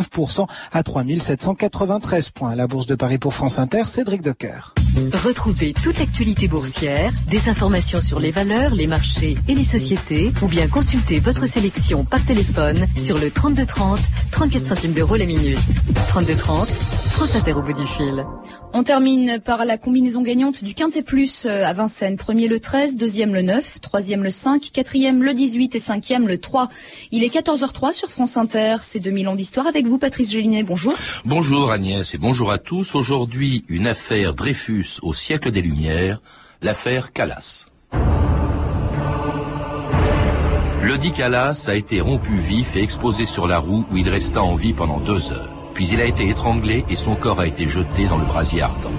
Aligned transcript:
0,39% 0.00 0.46
à 0.72 0.82
3793 0.82 2.30
points. 2.30 2.54
La 2.54 2.66
bourse 2.66 2.86
de 2.86 2.94
Paris 2.94 3.18
pour 3.18 3.34
France 3.34 3.58
Inter, 3.58 3.84
Cédric 3.84 4.22
Decoeur. 4.22 4.74
Retrouvez 4.94 5.74
toute 5.74 5.98
l'actualité 5.98 6.46
boursière, 6.46 7.12
des 7.28 7.48
informations 7.48 8.00
sur 8.00 8.20
les 8.20 8.30
valeurs, 8.30 8.74
les 8.74 8.86
marchés 8.86 9.36
et 9.48 9.54
les 9.54 9.64
sociétés, 9.64 10.32
ou 10.40 10.46
bien 10.46 10.68
consultez 10.68 11.18
votre 11.18 11.46
sélection 11.46 12.04
par 12.04 12.24
téléphone 12.24 12.86
sur 12.94 13.18
le 13.18 13.30
3230, 13.30 13.98
34 14.30 14.64
centimes 14.64 14.92
d'euros 14.92 15.16
la 15.16 15.26
minute. 15.26 15.58
3230, 16.08 16.68
France 16.68 17.34
Inter 17.34 17.52
au 17.54 17.62
bout 17.62 17.72
du 17.72 17.86
fil. 17.86 18.24
On 18.72 18.82
termine 18.82 19.40
par 19.44 19.64
la 19.64 19.78
combinaison 19.78 20.22
gagnante 20.22 20.64
du 20.64 20.74
Quintet 20.74 21.02
Plus 21.02 21.46
euh, 21.46 21.64
à 21.64 21.72
Vincennes. 21.72 22.16
Premier 22.16 22.48
le 22.48 22.58
13, 22.58 22.96
deuxième 22.96 23.32
le 23.32 23.42
9, 23.42 23.80
troisième 23.80 24.22
le 24.22 24.30
5, 24.30 24.70
quatrième 24.72 25.22
le 25.22 25.32
18 25.32 25.76
et 25.76 25.78
cinquième 25.78 26.26
le 26.26 26.38
3. 26.38 26.68
Il 27.12 27.22
est 27.22 27.32
14h03 27.32 27.92
sur 27.92 28.10
France 28.10 28.36
Inter. 28.36 28.76
C'est 28.82 29.00
2000 29.00 29.28
ans 29.28 29.34
d'histoire 29.36 29.66
avec 29.66 29.86
vous, 29.86 29.98
Patrice 29.98 30.32
Gélinet. 30.32 30.64
Bonjour. 30.64 30.94
Bonjour 31.24 31.70
Agnès 31.70 32.14
et 32.14 32.18
bonjour 32.18 32.50
à 32.50 32.58
tous. 32.58 32.94
Aujourd'hui, 32.96 33.64
une 33.68 33.86
affaire 33.86 34.34
Dreyfus 34.34 34.83
au 35.02 35.14
siècle 35.14 35.50
des 35.50 35.62
Lumières, 35.62 36.20
l'affaire 36.62 37.12
Calas. 37.12 37.66
Le 40.82 40.98
dit 40.98 41.12
Calas 41.12 41.66
a 41.68 41.74
été 41.74 42.00
rompu 42.00 42.36
vif 42.36 42.76
et 42.76 42.82
exposé 42.82 43.24
sur 43.24 43.46
la 43.46 43.58
roue 43.58 43.86
où 43.90 43.96
il 43.96 44.08
resta 44.08 44.42
en 44.42 44.54
vie 44.54 44.74
pendant 44.74 45.00
deux 45.00 45.32
heures. 45.32 45.48
Puis 45.72 45.88
il 45.88 46.00
a 46.00 46.04
été 46.04 46.28
étranglé 46.28 46.84
et 46.88 46.96
son 46.96 47.14
corps 47.16 47.40
a 47.40 47.46
été 47.46 47.66
jeté 47.66 48.06
dans 48.06 48.18
le 48.18 48.26
brasier 48.26 48.62
ardent. 48.62 48.92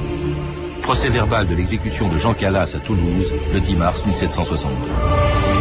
Procès 0.81 1.09
verbal 1.09 1.47
de 1.47 1.55
l'exécution 1.55 2.09
de 2.09 2.17
Jean 2.17 2.33
Calas 2.33 2.75
à 2.75 2.79
Toulouse 2.79 3.33
le 3.53 3.59
10 3.59 3.75
mars 3.75 4.05
1762. 4.05 5.54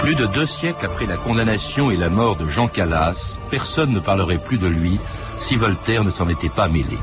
Plus 0.00 0.14
de 0.14 0.26
deux 0.26 0.46
siècles 0.46 0.86
après 0.86 1.04
la 1.04 1.18
condamnation 1.18 1.90
et 1.90 1.96
la 1.96 2.08
mort 2.08 2.36
de 2.36 2.46
Jean 2.48 2.68
Calas, 2.68 3.38
personne 3.50 3.92
ne 3.92 4.00
parlerait 4.00 4.38
plus 4.38 4.56
de 4.56 4.66
lui 4.66 4.98
si 5.38 5.56
Voltaire 5.56 6.04
ne 6.04 6.10
s'en 6.10 6.28
était 6.30 6.48
pas 6.48 6.68
mêlé. 6.68 6.98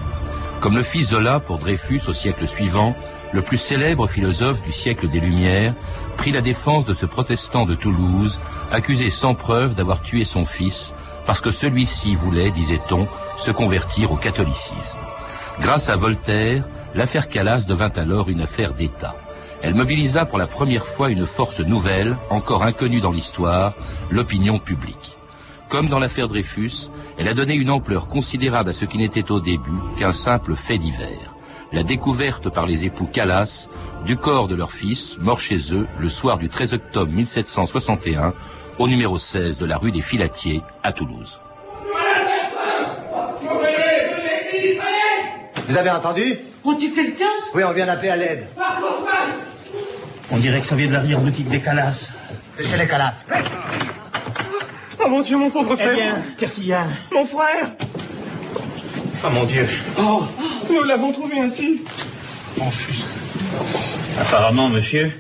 Comme 0.60 0.76
le 0.76 0.82
fit 0.82 1.04
Zola 1.04 1.40
pour 1.40 1.60
Dreyfus 1.60 2.02
au 2.08 2.14
siècle 2.14 2.48
suivant, 2.48 2.96
le 3.34 3.44
plus 3.44 3.58
célèbre 3.58 4.08
philosophe 4.08 4.64
du 4.64 4.72
siècle 4.72 5.08
des 5.08 5.20
Lumières 5.20 5.76
prit 6.18 6.32
la 6.32 6.42
défense 6.42 6.86
de 6.86 6.94
ce 6.94 7.06
protestant 7.06 7.66
de 7.66 7.76
Toulouse, 7.76 8.40
accusé 8.72 9.12
sans 9.12 9.36
preuve 9.36 9.76
d'avoir 9.76 10.02
tué 10.02 10.24
son 10.24 10.44
fils, 10.44 10.94
parce 11.26 11.42
que 11.42 11.52
celui-ci 11.52 12.16
voulait, 12.16 12.52
disait-on, 12.52 13.08
se 13.38 13.52
convertir 13.52 14.12
au 14.12 14.16
catholicisme. 14.16 14.98
Grâce 15.60 15.90
à 15.90 15.96
Voltaire, 15.96 16.64
l'affaire 16.96 17.28
Calas 17.28 17.66
devint 17.68 17.92
alors 17.96 18.30
une 18.30 18.42
affaire 18.42 18.74
d'État. 18.74 19.16
Elle 19.62 19.76
mobilisa 19.76 20.26
pour 20.26 20.40
la 20.40 20.48
première 20.48 20.88
fois 20.88 21.12
une 21.12 21.26
force 21.26 21.60
nouvelle, 21.60 22.18
encore 22.30 22.64
inconnue 22.64 23.00
dans 23.00 23.12
l'histoire, 23.12 23.74
l'opinion 24.10 24.58
publique. 24.58 25.18
Comme 25.70 25.88
dans 25.88 26.00
l'affaire 26.00 26.28
Dreyfus, 26.28 26.90
elle 27.18 27.28
a 27.28 27.34
donné 27.34 27.56
une 27.56 27.70
ampleur 27.70 28.08
considérable 28.08 28.72
à 28.72 28.74
ce 28.74 28.86
qui 28.86 28.98
n'était 28.98 29.32
au 29.32 29.40
début 29.40 29.80
qu'un 29.98 30.12
simple 30.12 30.56
fait 30.56 30.78
divers. 30.78 31.34
La 31.72 31.84
découverte 31.84 32.50
par 32.50 32.66
les 32.66 32.84
époux 32.84 33.06
Calas 33.06 33.70
du 34.06 34.18
corps 34.18 34.50
de 34.50 34.56
leur 34.56 34.72
fils, 34.72 35.18
mort 35.20 35.40
chez 35.40 35.74
eux 35.74 35.88
le 36.00 36.10
soir 36.10 36.38
du 36.38 36.50
13 36.50 36.74
octobre 36.74 37.12
1761, 37.12 38.34
au 38.82 38.88
numéro 38.88 39.16
16 39.16 39.60
de 39.60 39.66
la 39.66 39.78
rue 39.78 39.92
des 39.92 40.02
Filatiers 40.02 40.60
à 40.82 40.92
Toulouse. 40.92 41.40
Vous 45.68 45.78
avez 45.78 45.92
entendu? 45.92 46.40
On-tu 46.64 46.90
fait 46.90 47.04
le 47.04 47.12
cas? 47.12 47.26
Oui, 47.54 47.64
on 47.64 47.74
vient 47.74 47.86
d'appeler 47.86 48.10
à 48.10 48.16
l'aide. 48.18 48.48
On 50.32 50.38
dirait 50.38 50.62
que 50.62 50.66
ça 50.66 50.76
vient 50.76 50.88
de 50.88 50.94
l'arrière-boutique 50.94 51.48
des 51.48 51.60
Calas. 51.60 52.10
C'est 52.58 52.68
chez 52.68 52.78
les 52.78 52.88
Calas. 52.88 53.24
Oh 55.00 55.08
mon 55.08 55.22
Dieu, 55.22 55.38
mon 55.38 55.52
pauvre 55.52 55.76
frère 55.76 55.92
Eh 55.92 55.96
bien, 55.96 56.24
qu'est-ce 56.40 56.56
qu'il 56.56 56.66
y 56.66 56.74
a? 56.74 56.88
Mon 57.12 57.26
frère 57.28 57.70
Oh 59.24 59.30
mon 59.32 59.44
Dieu. 59.44 59.70
Oh, 60.00 60.24
nous 60.72 60.84
l'avons 60.86 61.12
trouvé 61.12 61.40
ainsi. 61.40 61.84
Mon 62.58 62.72
fils. 62.72 63.06
Apparemment, 64.20 64.70
monsieur, 64.70 65.12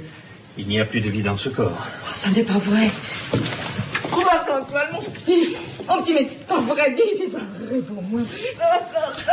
il 0.58 0.68
n'y 0.68 0.80
a 0.80 0.86
plus 0.86 1.02
de 1.02 1.12
vie 1.12 1.22
dans 1.22 1.38
ce 1.38 1.50
corps. 1.50 1.78
Oh, 1.78 2.12
ça 2.16 2.32
n'est 2.32 2.42
pas 2.44 2.58
vrai. 2.58 2.90
Marc-Antoine, 4.62 4.88
mon 4.94 5.02
petit. 5.02 5.56
Petit, 5.88 6.14
mais 6.14 6.28
c'est 6.30 6.46
pas 6.46 6.60
vrai, 6.60 6.94
dis, 6.94 7.02
c'est 7.18 7.32
pas 7.32 7.40
vrai 7.60 7.80
pour 7.80 8.02
moi. 8.04 8.22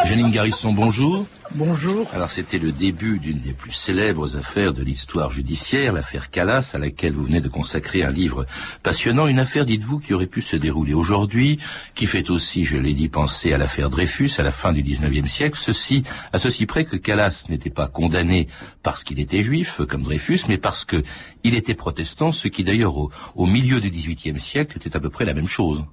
Janine 0.04 0.30
Garrison, 0.30 0.72
bonjour. 0.72 1.26
Bonjour. 1.54 2.06
Alors 2.12 2.28
c'était 2.28 2.58
le 2.58 2.72
début 2.72 3.18
d'une 3.18 3.38
des 3.38 3.54
plus 3.54 3.72
célèbres 3.72 4.36
affaires 4.36 4.74
de 4.74 4.82
l'histoire 4.82 5.30
judiciaire, 5.30 5.94
l'affaire 5.94 6.30
Calas, 6.30 6.72
à 6.74 6.78
laquelle 6.78 7.14
vous 7.14 7.24
venez 7.24 7.40
de 7.40 7.48
consacrer 7.48 8.02
un 8.02 8.10
livre 8.10 8.44
passionnant, 8.82 9.26
une 9.26 9.38
affaire, 9.38 9.64
dites-vous, 9.64 9.98
qui 9.98 10.12
aurait 10.12 10.26
pu 10.26 10.42
se 10.42 10.56
dérouler 10.56 10.92
aujourd'hui, 10.92 11.58
qui 11.94 12.06
fait 12.06 12.28
aussi, 12.28 12.66
je 12.66 12.76
l'ai 12.76 12.92
dit, 12.92 13.08
penser 13.08 13.54
à 13.54 13.58
l'affaire 13.58 13.88
Dreyfus 13.88 14.30
à 14.36 14.42
la 14.42 14.50
fin 14.50 14.74
du 14.74 14.82
XIXe 14.82 15.28
siècle, 15.28 15.58
ceci, 15.58 16.02
à 16.34 16.38
ceci 16.38 16.66
près 16.66 16.84
que 16.84 16.96
Calas 16.96 17.46
n'était 17.48 17.70
pas 17.70 17.88
condamné 17.88 18.48
parce 18.82 19.02
qu'il 19.02 19.18
était 19.18 19.42
juif, 19.42 19.80
comme 19.88 20.02
Dreyfus, 20.02 20.40
mais 20.48 20.58
parce 20.58 20.84
que 20.84 21.02
il 21.44 21.54
était 21.54 21.74
protestant, 21.74 22.30
ce 22.30 22.48
qui 22.48 22.62
d'ailleurs 22.62 22.98
au, 22.98 23.10
au 23.34 23.46
milieu 23.46 23.80
du 23.80 23.88
XVIIIe 23.88 24.38
siècle 24.38 24.76
était 24.76 24.94
à 24.94 25.00
peu 25.00 25.08
près 25.08 25.24
la 25.24 25.34
même 25.34 25.48
chose. 25.48 25.84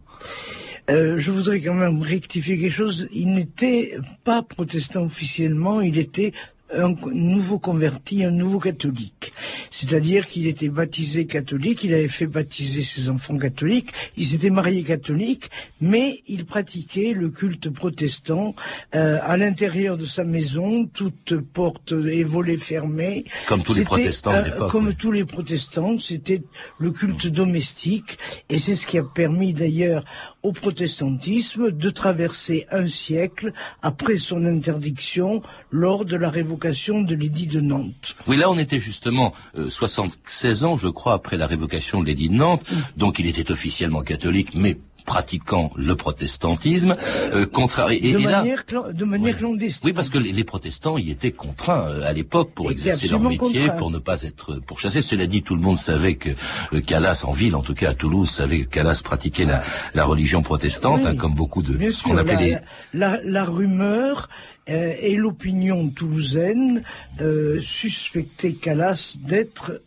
Euh, 0.90 1.18
je 1.18 1.32
voudrais 1.32 1.60
quand 1.62 1.74
même 1.74 2.02
rectifier 2.02 2.58
quelque 2.58 2.74
chose. 2.74 3.08
Il 3.12 3.34
n'était 3.34 3.98
pas 4.24 4.44
protestant 4.44 5.04
officiellement, 5.04 5.82
il 5.82 5.98
était 5.98 6.32
un 6.74 6.96
nouveau 7.12 7.60
converti, 7.60 8.24
un 8.24 8.32
nouveau 8.32 8.60
catholique. 8.60 9.34
C'est-à-dire 9.70 10.28
qu'il 10.28 10.48
était 10.48 10.70
baptisé 10.70 11.26
catholique, 11.26 11.84
il 11.84 11.94
avait 11.94 12.08
fait 12.08 12.28
baptiser 12.28 12.82
ses 12.82 13.10
enfants 13.10 13.38
catholiques, 13.38 13.90
il 14.18 14.26
s'était 14.26 14.50
marié 14.50 14.84
catholique, 14.84 15.50
mais 15.80 16.24
il 16.28 16.46
pratiquait 16.46 17.14
le 17.14 17.30
culte 17.30 17.70
protestant 17.70 18.56
euh, 18.96 19.20
à 19.22 19.38
l'intérieur 19.38 19.98
de 19.98 20.06
sa 20.06 20.24
maison, 20.24 20.86
toutes 20.86 21.38
portes 21.38 21.92
et 21.92 22.24
volets 22.24 22.58
fermés. 22.58 23.26
Comme 23.48 23.64
tous 23.64 23.76
les 23.76 23.84
protestants 23.84 24.34
euh. 24.34 24.68
Comme 24.70 24.88
oui. 24.88 24.96
tous 24.98 25.12
les 25.12 25.26
protestants, 25.26 26.00
c'était 26.00 26.42
le 26.80 26.92
culte 26.92 27.28
domestique, 27.28 28.18
et 28.50 28.58
c'est 28.58 28.76
ce 28.76 28.88
qui 28.88 28.98
a 28.98 29.04
permis 29.04 29.54
d'ailleurs 29.54 30.04
au 30.46 30.52
protestantisme 30.52 31.72
de 31.72 31.90
traverser 31.90 32.68
un 32.72 32.86
siècle 32.86 33.52
après 33.82 34.18
son 34.18 34.46
interdiction 34.46 35.42
lors 35.72 36.06
de 36.06 36.16
la 36.16 36.30
révocation 36.30 37.02
de 37.02 37.16
l'édit 37.16 37.48
de 37.48 37.60
Nantes. 37.60 38.16
Oui, 38.28 38.38
là 38.38 38.52
on 38.52 38.58
était 38.60 38.80
justement 38.80 39.34
euh, 39.58 39.70
76 39.70 40.64
ans, 40.64 40.78
je 40.78 40.88
crois, 40.88 41.14
après 41.14 41.36
la 41.36 41.48
révocation 41.48 42.00
de 42.00 42.06
l'édit 42.06 42.30
de 42.30 42.36
Nantes, 42.36 42.64
donc 42.96 43.18
il 43.18 43.26
était 43.26 43.50
officiellement 43.50 44.04
catholique, 44.04 44.50
mais 44.54 44.78
pratiquant 45.06 45.72
le 45.76 45.96
protestantisme, 45.96 46.96
euh, 47.34 47.46
contraire. 47.46 47.90
Et, 47.92 48.00
de 48.14 48.20
et 48.20 48.24
là, 48.24 48.42
manière, 48.42 48.64
de 48.94 49.06
manière 49.06 49.34
Oui. 49.34 49.40
clandestine. 49.40 49.82
Oui, 49.88 49.94
parce 49.94 50.10
que 50.10 50.18
les, 50.18 50.32
les 50.32 50.44
protestants 50.44 50.98
y 50.98 51.12
étaient 51.12 51.32
contraints 51.32 51.88
euh, 51.88 52.02
à 52.10 52.14
l'époque 52.14 52.52
pour 52.54 52.72
exercer 52.72 53.08
leur 53.08 53.20
métier, 53.22 53.70
pour 53.78 53.92
ne 53.92 54.00
pas 54.00 54.24
être 54.24 54.56
pourchassés. 54.66 55.02
Cela 55.02 55.28
dit, 55.28 55.44
tout 55.44 55.56
le 55.56 55.62
monde 55.62 55.78
savait 55.78 56.16
que 56.16 56.32
euh, 56.74 56.82
Calas, 56.82 57.24
en 57.26 57.32
ville, 57.32 57.56
en 57.56 57.62
tout 57.62 57.76
cas 57.76 57.92
à 57.92 57.94
Toulouse, 57.94 58.30
savait 58.30 58.62
que 58.62 58.70
Calas 58.70 59.02
pratiquait 59.04 59.46
la, 59.46 59.62
la 59.94 60.06
religion 60.06 60.42
protestante, 60.42 61.02
Oui. 61.04 61.08
hein, 61.10 61.16
comme 61.16 61.36
beaucoup 61.36 61.62
de 61.64 61.74
Bien 61.74 61.92
ce 61.92 62.04
qu'on 62.04 62.18
appelait 62.18 62.34
la, 62.34 63.12
les... 63.14 63.20
la, 63.22 63.22
la 63.24 63.46
rumeur 63.46 64.30
euh, 64.68 64.94
et 65.00 65.16
l'opinion 65.16 65.90
toulousaine 65.90 66.82
euh, 67.22 67.60
suspectaient 67.62 68.54
Calas 68.54 69.16
d'être 69.20 69.82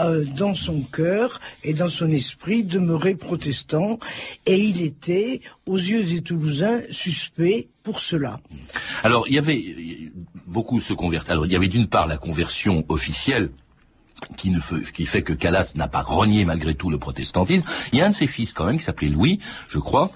euh, 0.00 0.24
dans 0.24 0.54
son 0.54 0.80
cœur 0.82 1.40
et 1.62 1.74
dans 1.74 1.88
son 1.88 2.10
esprit 2.10 2.64
demeuré 2.64 3.14
protestant 3.14 3.98
et 4.46 4.58
il 4.58 4.82
était 4.82 5.40
aux 5.66 5.76
yeux 5.76 6.04
des 6.04 6.22
Toulousains 6.22 6.80
suspect 6.90 7.68
pour 7.82 8.00
cela. 8.00 8.40
Alors, 9.02 9.28
il 9.28 9.34
y 9.34 9.38
avait 9.38 10.12
beaucoup 10.46 10.80
se 10.80 10.92
convertent. 10.92 11.30
Alors, 11.30 11.46
il 11.46 11.52
y 11.52 11.56
avait 11.56 11.68
d'une 11.68 11.86
part 11.86 12.06
la 12.06 12.18
conversion 12.18 12.84
officielle 12.88 13.50
qui, 14.36 14.50
ne 14.50 14.60
fait, 14.60 14.92
qui 14.92 15.06
fait 15.06 15.22
que 15.22 15.32
Calas 15.32 15.72
n'a 15.76 15.88
pas 15.88 16.02
renié 16.02 16.44
malgré 16.44 16.74
tout 16.74 16.90
le 16.90 16.98
protestantisme. 16.98 17.66
Il 17.92 17.98
y 17.98 18.02
a 18.02 18.06
un 18.06 18.10
de 18.10 18.14
ses 18.14 18.26
fils 18.26 18.52
quand 18.52 18.64
même 18.64 18.78
qui 18.78 18.84
s'appelait 18.84 19.08
Louis, 19.08 19.40
je 19.68 19.78
crois, 19.78 20.10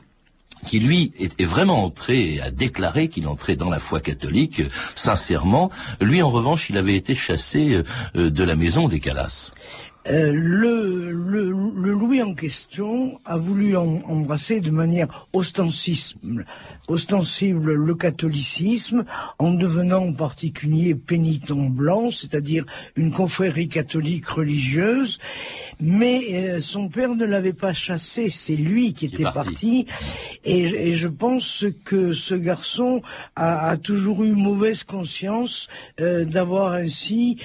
qui 0.67 0.81
lui 0.81 1.13
est, 1.19 1.45
vraiment 1.45 1.85
entré 1.85 2.41
a 2.41 2.51
déclaré 2.51 3.09
qu'il 3.09 3.27
entrait 3.27 3.57
dans 3.57 3.71
la 3.71 3.79
foi 3.79 4.01
catholique 4.01 4.61
euh, 4.61 4.69
sincèrement. 4.95 5.71
Lui, 6.01 6.23
en 6.23 6.31
revanche, 6.31 6.71
il 6.71 6.79
avait 6.79 6.97
été 6.97 7.15
chassé 7.15 7.73
euh, 7.73 7.85
euh, 8.17 8.31
de 8.31 8.45
la 8.45 8.55
maison 8.55 8.89
des 8.89 9.01
Calas. 9.01 9.53
Euh, 10.09 10.33
le, 10.33 11.13
le, 11.13 11.51
le, 11.51 11.93
Louis 11.93 12.23
en 12.23 12.33
question 12.33 13.21
a 13.27 13.37
voulu 13.37 13.77
embrasser 13.77 14.63
de 14.63 14.71
manière 14.71 15.29
ostensible, 15.35 16.47
ostensible 16.89 17.75
le 17.75 17.95
catholicisme 17.95 19.05
en 19.39 19.53
devenant 19.53 20.07
en 20.07 20.13
particulier 20.15 20.95
pénitent 20.95 21.53
blanc, 21.53 22.11
c'est-à-dire 22.11 22.65
une 22.97 23.13
confrérie 23.13 23.69
catholique 23.69 24.27
religieuse. 24.27 25.19
Mais 25.81 26.23
euh, 26.33 26.61
son 26.61 26.89
père 26.89 27.15
ne 27.15 27.27
l'avait 27.27 27.53
pas 27.53 27.75
chassé, 27.75 28.31
c'est 28.31 28.57
lui 28.57 28.95
qui 28.95 29.07
était 29.07 29.25
parti. 29.25 29.87
Et, 30.45 30.61
et, 30.61 30.95
je 30.95 31.09
pense 31.09 31.67
que 31.85 32.15
ce 32.15 32.35
garçon 32.35 33.03
a, 33.37 33.69
a 33.69 33.77
toujours 33.77 34.25
eu 34.25 34.33
mauvaise 34.33 34.83
conscience 34.85 35.69
euh, 36.01 36.25
d'avoir 36.25 36.73
ainsi 36.73 37.39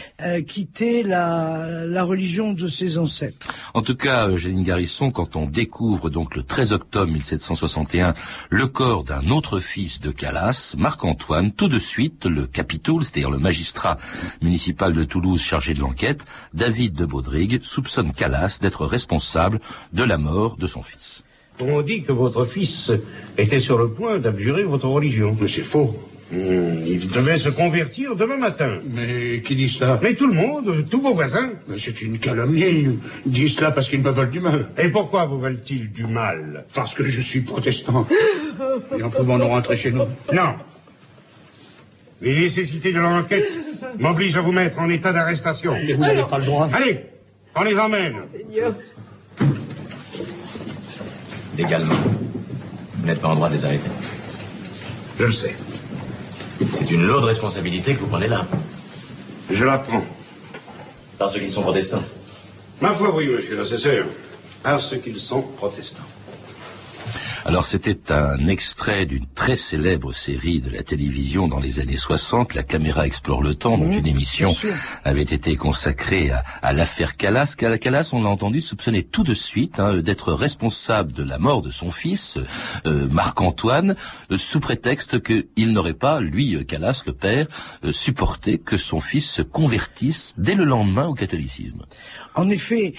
quitté 0.47 1.03
la, 1.03 1.85
la 1.85 2.03
religion 2.03 2.44
de 2.53 2.67
ses 2.67 2.97
ancêtres. 2.97 3.47
En 3.73 3.81
tout 3.81 3.95
cas, 3.95 4.27
Eugénie 4.27 4.63
Garisson, 4.63 5.11
quand 5.11 5.35
on 5.35 5.47
découvre 5.47 6.09
donc 6.09 6.35
le 6.35 6.43
13 6.43 6.73
octobre 6.73 7.11
1761 7.11 8.13
le 8.49 8.67
corps 8.67 9.03
d'un 9.03 9.29
autre 9.29 9.59
fils 9.59 9.99
de 10.01 10.11
Calas, 10.11 10.75
Marc-Antoine, 10.77 11.51
tout 11.51 11.67
de 11.67 11.79
suite, 11.79 12.25
le 12.25 12.47
capitoul, 12.47 13.03
c'est-à-dire 13.03 13.31
le 13.31 13.39
magistrat 13.39 13.97
municipal 14.41 14.93
de 14.93 15.03
Toulouse 15.03 15.41
chargé 15.41 15.73
de 15.73 15.79
l'enquête, 15.79 16.25
David 16.53 16.93
de 16.93 17.05
Baudrigue, 17.05 17.61
soupçonne 17.63 18.13
Calas 18.13 18.59
d'être 18.61 18.85
responsable 18.85 19.59
de 19.93 20.03
la 20.03 20.17
mort 20.17 20.57
de 20.57 20.67
son 20.67 20.83
fils. 20.83 21.23
On 21.59 21.81
dit 21.81 22.03
que 22.03 22.11
votre 22.11 22.45
fils 22.45 22.91
était 23.37 23.59
sur 23.59 23.77
le 23.77 23.89
point 23.89 24.19
d'abjurer 24.19 24.63
votre 24.63 24.87
religion. 24.87 25.37
Mais 25.39 25.47
c'est 25.47 25.63
faux. 25.63 25.95
Hmm, 26.31 26.83
il 26.87 27.07
devait 27.09 27.37
se 27.37 27.49
convertir 27.49 28.15
demain 28.15 28.37
matin. 28.37 28.79
Mais 28.91 29.41
qui 29.41 29.55
dit 29.55 29.69
cela? 29.69 29.99
Mais 30.01 30.15
tout 30.15 30.27
le 30.27 30.33
monde, 30.33 30.85
tous 30.89 30.99
vos 30.99 31.13
voisins. 31.13 31.51
Mais 31.67 31.77
c'est 31.77 32.01
une 32.01 32.17
calomnie. 32.17 32.97
Ils 33.25 33.31
disent 33.31 33.55
cela 33.55 33.71
parce 33.71 33.89
qu'ils 33.89 34.01
me 34.01 34.09
veulent 34.09 34.31
du 34.31 34.39
mal. 34.39 34.69
Et 34.77 34.89
pourquoi 34.89 35.27
vous 35.27 35.39
veulent-ils 35.39 35.91
du 35.91 36.05
mal? 36.07 36.65
Parce 36.73 36.95
que 36.95 37.03
je 37.03 37.21
suis 37.21 37.41
protestant. 37.41 38.07
Et 38.97 39.03
en 39.03 39.09
pouvant 39.09 39.37
nous 39.37 39.47
rentrer 39.47 39.77
chez 39.77 39.91
nous. 39.91 40.05
Non. 40.33 40.55
Les 42.21 42.39
nécessités 42.39 42.91
de 42.91 42.99
l'enquête 42.99 43.47
m'obligent 43.99 44.37
à 44.37 44.41
vous 44.41 44.51
mettre 44.51 44.79
en 44.79 44.89
état 44.89 45.13
d'arrestation. 45.13 45.73
Mais 45.73 45.93
vous 45.93 46.01
n'avez 46.01 46.23
pas 46.23 46.39
le 46.39 46.45
droit. 46.45 46.69
Allez, 46.73 47.01
on 47.55 47.63
les 47.63 47.77
emmène. 47.77 48.15
Seigneur. 48.35 48.73
Légalement, 51.55 51.93
vous 52.95 53.05
n'êtes 53.05 53.21
pas 53.21 53.27
en 53.27 53.35
droit 53.35 53.49
de 53.49 53.53
les 53.53 53.65
arrêter. 53.65 53.89
Je 55.19 55.25
le 55.25 55.31
sais. 55.31 55.53
C'est 56.59 56.91
une 56.91 57.05
lourde 57.05 57.25
responsabilité 57.25 57.93
que 57.93 57.99
vous 57.99 58.07
prenez 58.07 58.27
là. 58.27 58.45
Je 59.49 59.65
la 59.65 59.77
prends. 59.79 60.05
Parce 61.17 61.33
qu'ils 61.33 61.49
sont 61.49 61.61
protestants. 61.61 62.03
Ma 62.81 62.91
foi, 62.91 63.13
oui, 63.15 63.27
monsieur 63.27 63.57
l'assesseur. 63.57 64.05
Parce 64.63 64.97
qu'ils 64.99 65.19
sont 65.19 65.41
protestants. 65.41 66.03
Alors 67.47 67.63
c'était 67.63 68.11
un 68.11 68.47
extrait 68.47 69.05
d'une 69.05 69.27
très 69.27 69.55
célèbre 69.55 70.11
série 70.11 70.61
de 70.61 70.71
la 70.71 70.81
télévision 70.81 71.47
dans 71.47 71.59
les 71.59 71.79
années 71.79 71.95
60, 71.95 72.55
La 72.55 72.63
caméra 72.63 73.05
explore 73.05 73.43
le 73.43 73.53
temps, 73.53 73.77
dont 73.77 73.91
une 73.91 74.07
émission 74.07 74.55
avait 75.03 75.21
été 75.21 75.55
consacrée 75.55 76.31
à, 76.63 76.73
l'affaire 76.73 77.17
Calas. 77.17 77.55
Calas, 77.55 78.09
on 78.13 78.23
l'a 78.23 78.29
entendu, 78.29 78.61
soupçonner 78.61 79.03
tout 79.03 79.23
de 79.23 79.35
suite 79.35 79.79
hein, 79.79 79.97
d'être 79.97 80.33
responsable 80.33 81.13
de 81.13 81.21
la 81.21 81.37
mort 81.37 81.61
de 81.61 81.69
son 81.69 81.91
fils, 81.91 82.39
euh, 82.87 83.07
Marc-Antoine, 83.09 83.95
euh, 84.31 84.37
sous 84.37 84.59
prétexte 84.59 85.21
qu'il 85.21 85.71
n'aurait 85.71 85.93
pas, 85.93 86.21
lui, 86.21 86.55
euh, 86.55 86.63
Calas, 86.63 87.03
le 87.05 87.13
père, 87.13 87.45
supporté 87.91 88.57
que 88.57 88.77
son 88.77 88.99
fils 88.99 89.29
se 89.29 89.43
convertisse 89.43 90.33
dès 90.39 90.55
le 90.55 90.63
lendemain 90.63 91.05
au 91.05 91.13
catholicisme. 91.13 91.83
En 92.33 92.49
effet, 92.49 92.93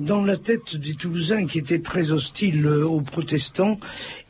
dans 0.00 0.22
la 0.22 0.36
tête 0.36 0.76
des 0.76 0.94
Toulousains 0.94 1.46
qui 1.46 1.58
étaient 1.58 1.80
très 1.80 2.10
hostiles 2.10 2.66
aux 2.66 3.00
protestants 3.00 3.78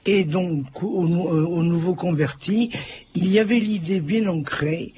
et 0.07 0.25
donc 0.25 0.83
aux, 0.83 1.07
euh, 1.07 1.63
nouveaux 1.63 1.95
convertis, 1.95 2.71
il 3.15 3.31
y 3.31 3.39
avait 3.39 3.61
l'idée 3.61 4.01
bien 4.01 4.27
ancrée 4.29 4.95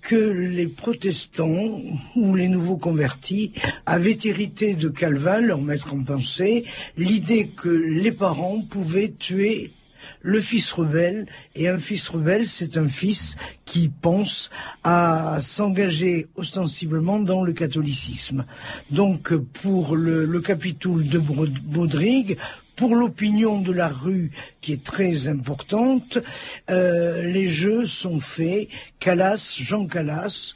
que 0.00 0.16
les 0.16 0.66
protestants 0.66 1.80
ou 2.16 2.34
les 2.34 2.48
nouveaux 2.48 2.78
convertis 2.78 3.52
avaient 3.86 4.18
hérité 4.24 4.74
de 4.74 4.88
Calvin, 4.88 5.40
leur 5.40 5.60
maître 5.60 5.94
en 5.94 6.02
pensée, 6.02 6.64
l'idée 6.96 7.46
que 7.48 7.68
les 7.68 8.10
parents 8.10 8.60
pouvaient 8.60 9.12
tuer 9.16 9.70
le 10.22 10.40
fils 10.40 10.72
rebelle, 10.72 11.26
et 11.54 11.68
un 11.68 11.78
fils 11.78 12.08
rebelle, 12.08 12.46
c'est 12.46 12.76
un 12.76 12.88
fils 12.88 13.36
qui 13.64 13.88
pense 13.88 14.50
à 14.84 15.38
s'engager 15.40 16.26
ostensiblement 16.36 17.18
dans 17.18 17.42
le 17.42 17.52
catholicisme. 17.52 18.44
Donc, 18.90 19.34
pour 19.34 19.96
le, 19.96 20.24
le 20.24 20.40
capitoul 20.40 21.08
de 21.08 21.18
Baudrigue, 21.18 22.38
pour 22.76 22.94
l'opinion 22.94 23.60
de 23.60 23.72
la 23.72 23.88
rue, 23.88 24.30
qui 24.60 24.72
est 24.72 24.84
très 24.84 25.28
importante, 25.28 26.18
euh, 26.70 27.22
les 27.22 27.48
jeux 27.48 27.86
sont 27.86 28.20
faits. 28.20 28.68
Calas, 28.98 29.56
Jean 29.60 29.86
Calas, 29.86 30.54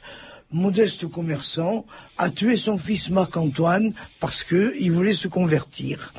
modeste 0.51 1.07
commerçant, 1.07 1.85
a 2.17 2.29
tué 2.29 2.55
son 2.55 2.77
fils 2.77 3.09
Marc-Antoine 3.09 3.93
parce 4.19 4.43
qu'il 4.43 4.91
voulait 4.91 5.13
se 5.13 5.27
convertir. 5.27 6.13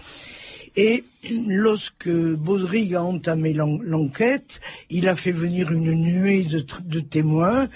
Et 0.76 1.04
lorsque 1.48 2.08
Baudrigue 2.08 2.94
a 2.94 3.02
entamé 3.02 3.52
l'enquête, 3.52 4.60
il 4.90 5.08
a 5.08 5.16
fait 5.16 5.32
venir 5.32 5.72
une 5.72 5.92
nuée 5.92 6.44
de, 6.44 7.00
témoins. 7.00 7.68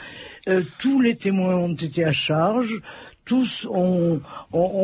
Euh, 0.48 0.62
tous 0.78 1.00
les 1.00 1.16
témoins 1.16 1.56
ont 1.56 1.74
été 1.74 2.04
à 2.04 2.12
charge. 2.12 2.80
Tous 3.24 3.68
ont, 3.70 4.20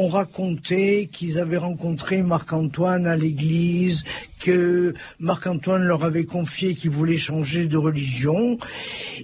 raconté 0.08 1.08
qu'ils 1.08 1.38
avaient 1.38 1.56
rencontré 1.56 2.22
Marc-Antoine 2.22 3.06
à 3.06 3.16
l'église, 3.16 4.04
que 4.40 4.94
Marc-Antoine 5.18 5.82
leur 5.82 6.04
avait 6.04 6.24
confié 6.24 6.74
qu'il 6.74 6.90
voulait 6.90 7.18
changer 7.18 7.66
de 7.66 7.76
religion. 7.76 8.58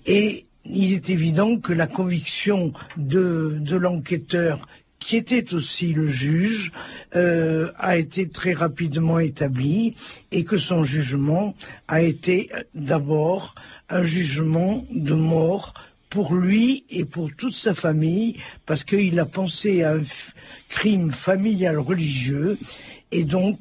Et 0.06 0.46
il 0.64 0.93
est 0.93 1.11
évident 1.11 1.58
que 1.58 1.72
la 1.72 1.87
conviction 1.87 2.72
de 2.96 3.76
l'enquêteur 3.76 4.61
qui 5.05 5.17
était 5.19 5.52
aussi 5.52 5.93
le 5.93 6.08
juge, 6.08 6.72
euh, 7.14 7.70
a 7.76 7.99
été 7.99 8.26
très 8.26 8.55
rapidement 8.55 9.19
établi 9.19 9.94
et 10.32 10.44
que 10.44 10.56
son 10.56 10.82
jugement 10.82 11.55
a 11.88 12.00
été 12.00 12.50
d'abord 12.75 13.55
un 13.90 14.05
jugement 14.05 14.87
de 14.90 15.12
mort 15.12 15.75
pour 16.14 16.37
lui 16.37 16.84
et 16.90 17.05
pour 17.05 17.34
toute 17.37 17.55
sa 17.55 17.75
famille, 17.75 18.37
parce 18.66 18.84
qu'il 18.84 19.19
a 19.19 19.26
pensé 19.26 19.82
à 19.82 19.94
un 19.94 20.02
crime 20.69 21.11
familial 21.11 21.76
religieux, 21.76 22.56
et 23.11 23.25
donc 23.25 23.58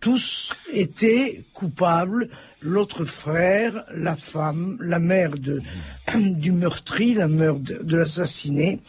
tous 0.00 0.52
étaient 0.70 1.44
coupables, 1.54 2.28
l'autre 2.60 3.06
frère, 3.06 3.86
la 3.94 4.16
femme, 4.16 4.76
la 4.80 4.98
mère 4.98 5.30
du 6.14 6.52
meurtri, 6.52 7.14
la 7.14 7.26
mère 7.26 7.54
de 7.54 7.96
l'assassiné, 7.96 8.80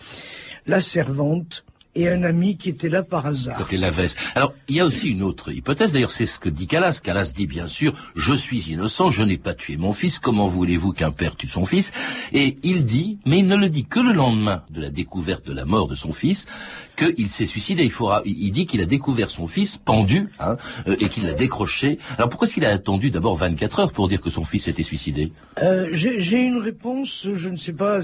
la 0.68 0.82
servante, 0.82 1.64
et 1.96 2.10
un 2.10 2.24
ami 2.24 2.58
qui 2.58 2.70
était 2.70 2.90
là 2.90 3.04
par 3.04 3.26
hasard. 3.26 3.58
Ça 3.58 3.66
Lavesse. 3.76 4.16
Alors, 4.36 4.54
il 4.68 4.76
y 4.76 4.80
a 4.80 4.86
aussi 4.86 5.10
une 5.10 5.24
autre 5.24 5.52
hypothèse, 5.52 5.94
d'ailleurs 5.94 6.12
c'est 6.12 6.26
ce 6.26 6.40
que 6.40 6.50
dit 6.50 6.68
Calas. 6.68 7.00
Calas 7.04 7.34
dit 7.36 7.48
bien 7.48 7.68
sûr, 7.68 7.94
je 8.16 8.34
suis 8.34 8.72
innocent, 8.72 9.12
je 9.12 9.24
n'ai 9.24 9.38
pas 9.38 9.54
tué 9.54 9.78
mon 9.78 9.94
fils, 9.94 10.20
comment 10.20 10.48
voulez-vous 10.48 10.94
qu'un 10.94 11.12
père 11.12 11.36
tue 11.36 11.48
son 11.48 11.66
fils? 11.66 11.92
Et 12.34 12.58
il 12.64 12.86
dit, 12.86 13.20
mais 13.26 13.40
il 13.40 13.48
ne 13.48 13.56
le 13.56 13.70
dit 13.70 13.86
que 13.86 14.00
le 14.00 14.14
lendemain 14.14 14.64
de 14.70 14.82
la 14.82 14.90
découverte 14.90 15.46
de 15.48 15.54
la 15.54 15.66
mort 15.66 15.88
de 15.88 15.96
son 15.96 16.14
fils, 16.14 16.46
qu'il 16.96 17.30
s'est 17.30 17.46
suicidé. 17.46 17.84
Il, 17.84 17.92
faudra, 17.92 18.22
il 18.26 18.52
dit 18.52 18.66
qu'il 18.66 18.82
a 18.82 18.86
découvert 18.86 19.30
son 19.30 19.48
fils 19.48 19.78
pendu 19.78 20.30
hein, 20.40 20.58
euh, 20.88 20.96
et 21.00 21.10
qu'il 21.10 21.26
l'a 21.26 21.34
décroché. 21.34 22.00
Alors 22.18 22.30
pourquoi 22.30 22.48
est-ce 22.48 22.54
qu'il 22.54 22.66
a 22.66 22.70
attendu 22.72 23.12
d'abord 23.12 23.36
24 23.36 23.80
heures 23.80 23.92
pour 23.92 24.08
dire 24.08 24.22
que 24.22 24.30
son 24.30 24.46
fils 24.46 24.68
était 24.68 24.84
suicidé? 24.84 25.32
Euh, 25.62 25.90
J'ai 25.92 26.42
une 26.42 26.58
réponse, 26.58 27.28
je 27.34 27.50
ne 27.50 27.58
sais 27.58 27.74
pas, 27.74 28.00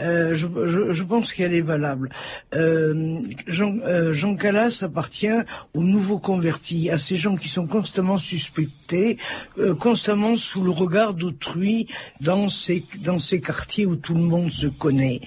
euh, 0.00 0.34
je, 0.34 0.46
je, 0.66 0.92
je, 0.92 1.02
pense 1.02 1.32
qu'elle 1.32 1.54
est 1.54 1.60
valable. 1.60 2.10
Euh, 2.54 3.22
Jean, 3.46 3.78
euh, 3.84 4.36
Calas 4.36 4.80
appartient 4.82 5.28
aux 5.74 5.82
nouveaux 5.82 6.18
convertis, 6.18 6.90
à 6.90 6.98
ces 6.98 7.16
gens 7.16 7.36
qui 7.36 7.48
sont 7.48 7.66
constamment 7.66 8.16
suspectés, 8.16 9.18
euh, 9.58 9.74
constamment 9.74 10.36
sous 10.36 10.62
le 10.62 10.70
regard 10.70 11.14
d'autrui 11.14 11.86
dans 12.20 12.48
ces, 12.48 12.84
dans 13.00 13.18
ces 13.18 13.40
quartiers 13.40 13.86
où 13.86 13.96
tout 13.96 14.14
le 14.14 14.22
monde 14.22 14.50
se 14.50 14.66
connaît. 14.66 15.20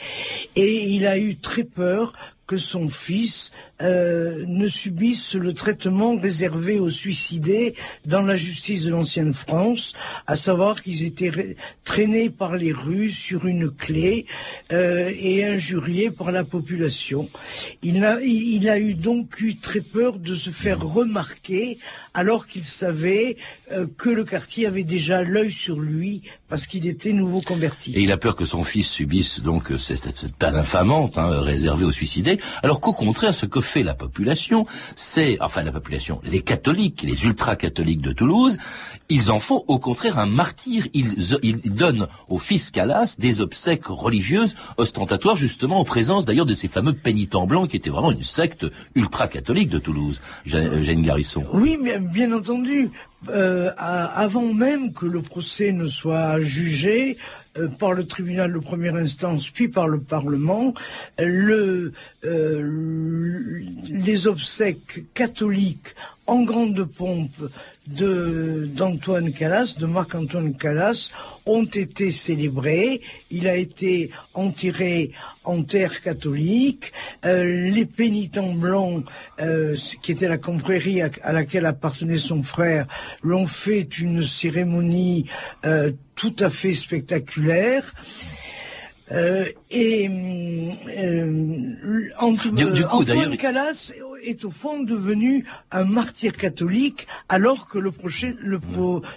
Et 0.56 0.90
il 0.90 1.06
a 1.08 1.18
eu 1.18 1.36
très 1.36 1.64
peur 1.64 2.14
que 2.48 2.58
son 2.58 2.90
fils 2.90 3.52
euh, 3.82 4.46
ne 4.48 4.68
subisse 4.68 5.34
le 5.34 5.54
traitement 5.54 6.16
réservé 6.16 6.80
aux 6.80 6.90
suicidés 6.90 7.74
dans 8.06 8.22
la 8.22 8.36
justice 8.36 8.84
de 8.84 8.92
l'ancienne 8.92 9.34
France, 9.34 9.94
à 10.28 10.36
savoir 10.36 10.82
qu'ils 10.82 11.04
étaient 11.04 11.56
traînés 11.84 12.30
par 12.30 12.56
les 12.56 12.72
rues 12.72 13.10
sur 13.10 13.48
une 13.48 13.72
clé 13.72 14.26
euh, 14.72 15.12
et 15.18 15.46
injuriés 15.46 16.12
par 16.12 16.32
la 16.32 16.44
population. 16.44 17.30
Il 17.82 18.04
a, 18.06 18.80
eu 18.80 18.94
donc 18.94 19.40
eu 19.42 19.56
très 19.56 19.82
peur 19.82 20.20
de 20.20 20.36
se 20.36 20.52
faire 20.52 20.80
remarquer 20.80 21.80
alors 22.14 22.48
qu'il 22.48 22.64
savait 22.64 23.38
euh, 23.72 23.88
que 23.98 24.10
le 24.10 24.24
quartier 24.24 24.68
avait 24.68 24.84
déjà 24.84 25.24
l'œil 25.24 25.52
sur 25.52 25.80
lui 25.80 26.22
parce 26.50 26.68
qu'il 26.68 26.86
était 26.86 27.14
nouveau 27.14 27.42
converti. 27.42 27.94
Et 27.96 28.02
il 28.02 28.12
a 28.12 28.18
peur 28.18 28.36
que 28.36 28.46
son 28.46 28.64
fils 28.64 28.88
subisse 28.88 29.40
donc 29.40 29.72
cette, 29.80 30.16
cette 30.16 30.44
infamante 30.44 31.18
hein, 31.18 31.42
réservée 31.42 31.86
aux 31.86 31.92
suicidés, 31.92 32.40
alors 32.62 32.82
qu'au 32.82 32.94
contraire, 32.94 33.34
ce 33.34 33.46
que 33.46 33.62
fait 33.72 33.84
la 33.84 33.94
population, 33.94 34.66
c'est, 34.96 35.38
enfin 35.42 35.64
la 35.64 35.72
population, 35.72 36.20
les 36.24 36.42
catholiques, 36.42 37.04
les 37.04 37.24
ultra-catholiques 37.24 38.02
de 38.02 38.12
Toulouse, 38.12 38.58
ils 39.10 39.32
en 39.32 39.40
font 39.40 39.64
au 39.68 39.80
contraire 39.80 40.20
un 40.20 40.26
martyr. 40.26 40.88
Ils, 40.94 41.14
ils 41.42 41.74
donnent 41.74 42.08
au 42.28 42.38
fils 42.38 42.70
Calas 42.70 43.16
des 43.18 43.42
obsèques 43.42 43.88
religieuses 43.88 44.56
ostentatoires, 44.78 45.38
justement 45.38 45.80
en 45.80 45.86
présence 45.86 46.26
d'ailleurs 46.26 46.46
de 46.46 46.54
ces 46.54 46.68
fameux 46.68 46.94
pénitents 46.94 47.48
blancs 47.48 47.70
qui 47.70 47.78
étaient 47.78 47.90
vraiment 47.90 48.12
une 48.12 48.24
secte 48.24 48.66
ultra-catholique 48.96 49.70
de 49.70 49.80
Toulouse, 49.80 50.22
Jeanne 50.46 51.02
Garisson. 51.02 51.46
Oui, 51.54 51.78
mais 51.82 51.98
bien 52.00 52.32
entendu, 52.34 52.92
euh, 53.30 53.70
avant 53.78 54.54
même 54.54 54.94
que 54.94 55.06
le 55.06 55.22
procès 55.22 55.72
ne 55.72 55.88
soit 55.88 56.40
jugé 56.42 57.18
euh, 57.18 57.41
par 57.80 57.94
le 57.94 58.06
tribunal 58.06 58.54
de 58.54 58.60
première 58.60 58.96
instance 58.96 59.50
puis 59.50 59.68
par 59.68 59.88
le 59.88 60.00
Parlement, 60.00 60.74
le, 61.20 61.92
euh, 62.24 63.62
les 63.90 64.28
obsèques 64.28 65.04
catholiques 65.14 65.96
en 66.28 66.44
grande 66.44 66.86
pompe 66.86 67.50
d'Antoine 67.88 69.32
Calas, 69.34 69.76
de 69.80 69.86
Marc-Antoine 69.86 70.54
Calas, 70.56 71.10
ont 71.46 71.66
été 71.66 72.12
célébrés. 72.12 73.02
Il 73.32 73.48
a 73.48 73.56
été 73.56 74.12
enterré 74.34 75.12
en 75.44 75.64
terre 75.64 76.02
catholique. 76.02 76.94
Euh, 77.26 77.44
les 77.44 77.86
pénitents 77.86 78.54
blancs, 78.54 79.04
euh, 79.40 79.76
qui 80.02 80.12
était 80.12 80.28
la 80.28 80.38
confrérie 80.38 81.02
à, 81.02 81.32
laquelle 81.32 81.66
appartenait 81.66 82.18
son 82.18 82.44
frère, 82.44 82.88
l'ont 83.24 83.48
fait 83.48 83.98
une 83.98 84.24
cérémonie 84.24 85.26
euh, 85.66 85.92
tout 86.16 86.36
à 86.40 86.50
fait 86.50 86.76
spectaculaire. 86.76 87.94
Et 89.72 90.10
euh, 90.98 92.10
Antoine 92.20 93.38
Calas 93.38 93.94
est 94.24 94.46
au 94.46 94.52
fond 94.52 94.84
devenu 94.84 95.46
un 95.72 95.86
martyr 95.86 96.36
catholique 96.38 97.08
alors 97.30 97.68
que 97.68 97.78
le 97.78 97.92
procès, 97.92 98.36
le, 98.40 98.60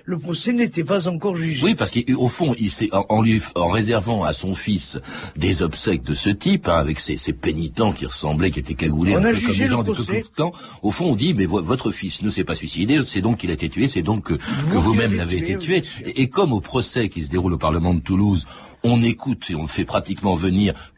le 0.04 0.18
procès 0.18 0.52
n'était 0.52 0.84
pas 0.84 1.08
encore 1.08 1.36
jugé. 1.36 1.64
Oui, 1.64 1.74
parce 1.74 1.90
qu'au 1.90 2.28
fond, 2.28 2.54
il 2.58 2.70
en, 2.92 3.22
lui, 3.22 3.40
en 3.54 3.68
réservant 3.68 4.24
à 4.24 4.32
son 4.32 4.54
fils 4.54 4.98
des 5.36 5.62
obsèques 5.62 6.02
de 6.04 6.14
ce 6.14 6.30
type, 6.30 6.68
hein, 6.68 6.76
avec 6.76 7.00
ces, 7.00 7.16
ces, 7.16 7.32
pénitents 7.32 7.92
qui 7.92 8.06
ressemblaient, 8.06 8.50
qui 8.50 8.60
étaient 8.60 8.74
cagoulés 8.74 9.14
un 9.14 9.22
peu 9.22 9.32
comme 9.32 9.56
les 9.56 9.66
gens 9.66 9.82
du 9.82 10.22
temps, 10.34 10.52
au 10.82 10.90
fond, 10.90 11.06
on 11.06 11.14
dit, 11.14 11.34
mais 11.34 11.46
votre 11.46 11.90
fils 11.90 12.22
ne 12.22 12.30
s'est 12.30 12.44
pas 12.44 12.54
suicidé, 12.54 13.00
c'est 13.06 13.20
donc 13.20 13.38
qu'il 13.38 13.50
a 13.50 13.54
été 13.54 13.68
tué, 13.68 13.88
c'est 13.88 14.02
donc 14.02 14.24
que, 14.24 14.34
vous-même 14.68 15.14
l'avez 15.14 15.38
été 15.38 15.56
tué. 15.56 15.82
Et, 16.04 16.22
et, 16.22 16.28
comme 16.28 16.52
au 16.52 16.60
procès 16.60 17.08
qui 17.08 17.24
se 17.24 17.30
déroule 17.30 17.52
au 17.52 17.58
Parlement 17.58 17.94
de 17.94 18.00
Toulouse, 18.00 18.46
on 18.82 19.02
écoute 19.02 19.50
et 19.50 19.54
on 19.54 19.66
fait 19.66 19.84
pratiquement 19.84 20.34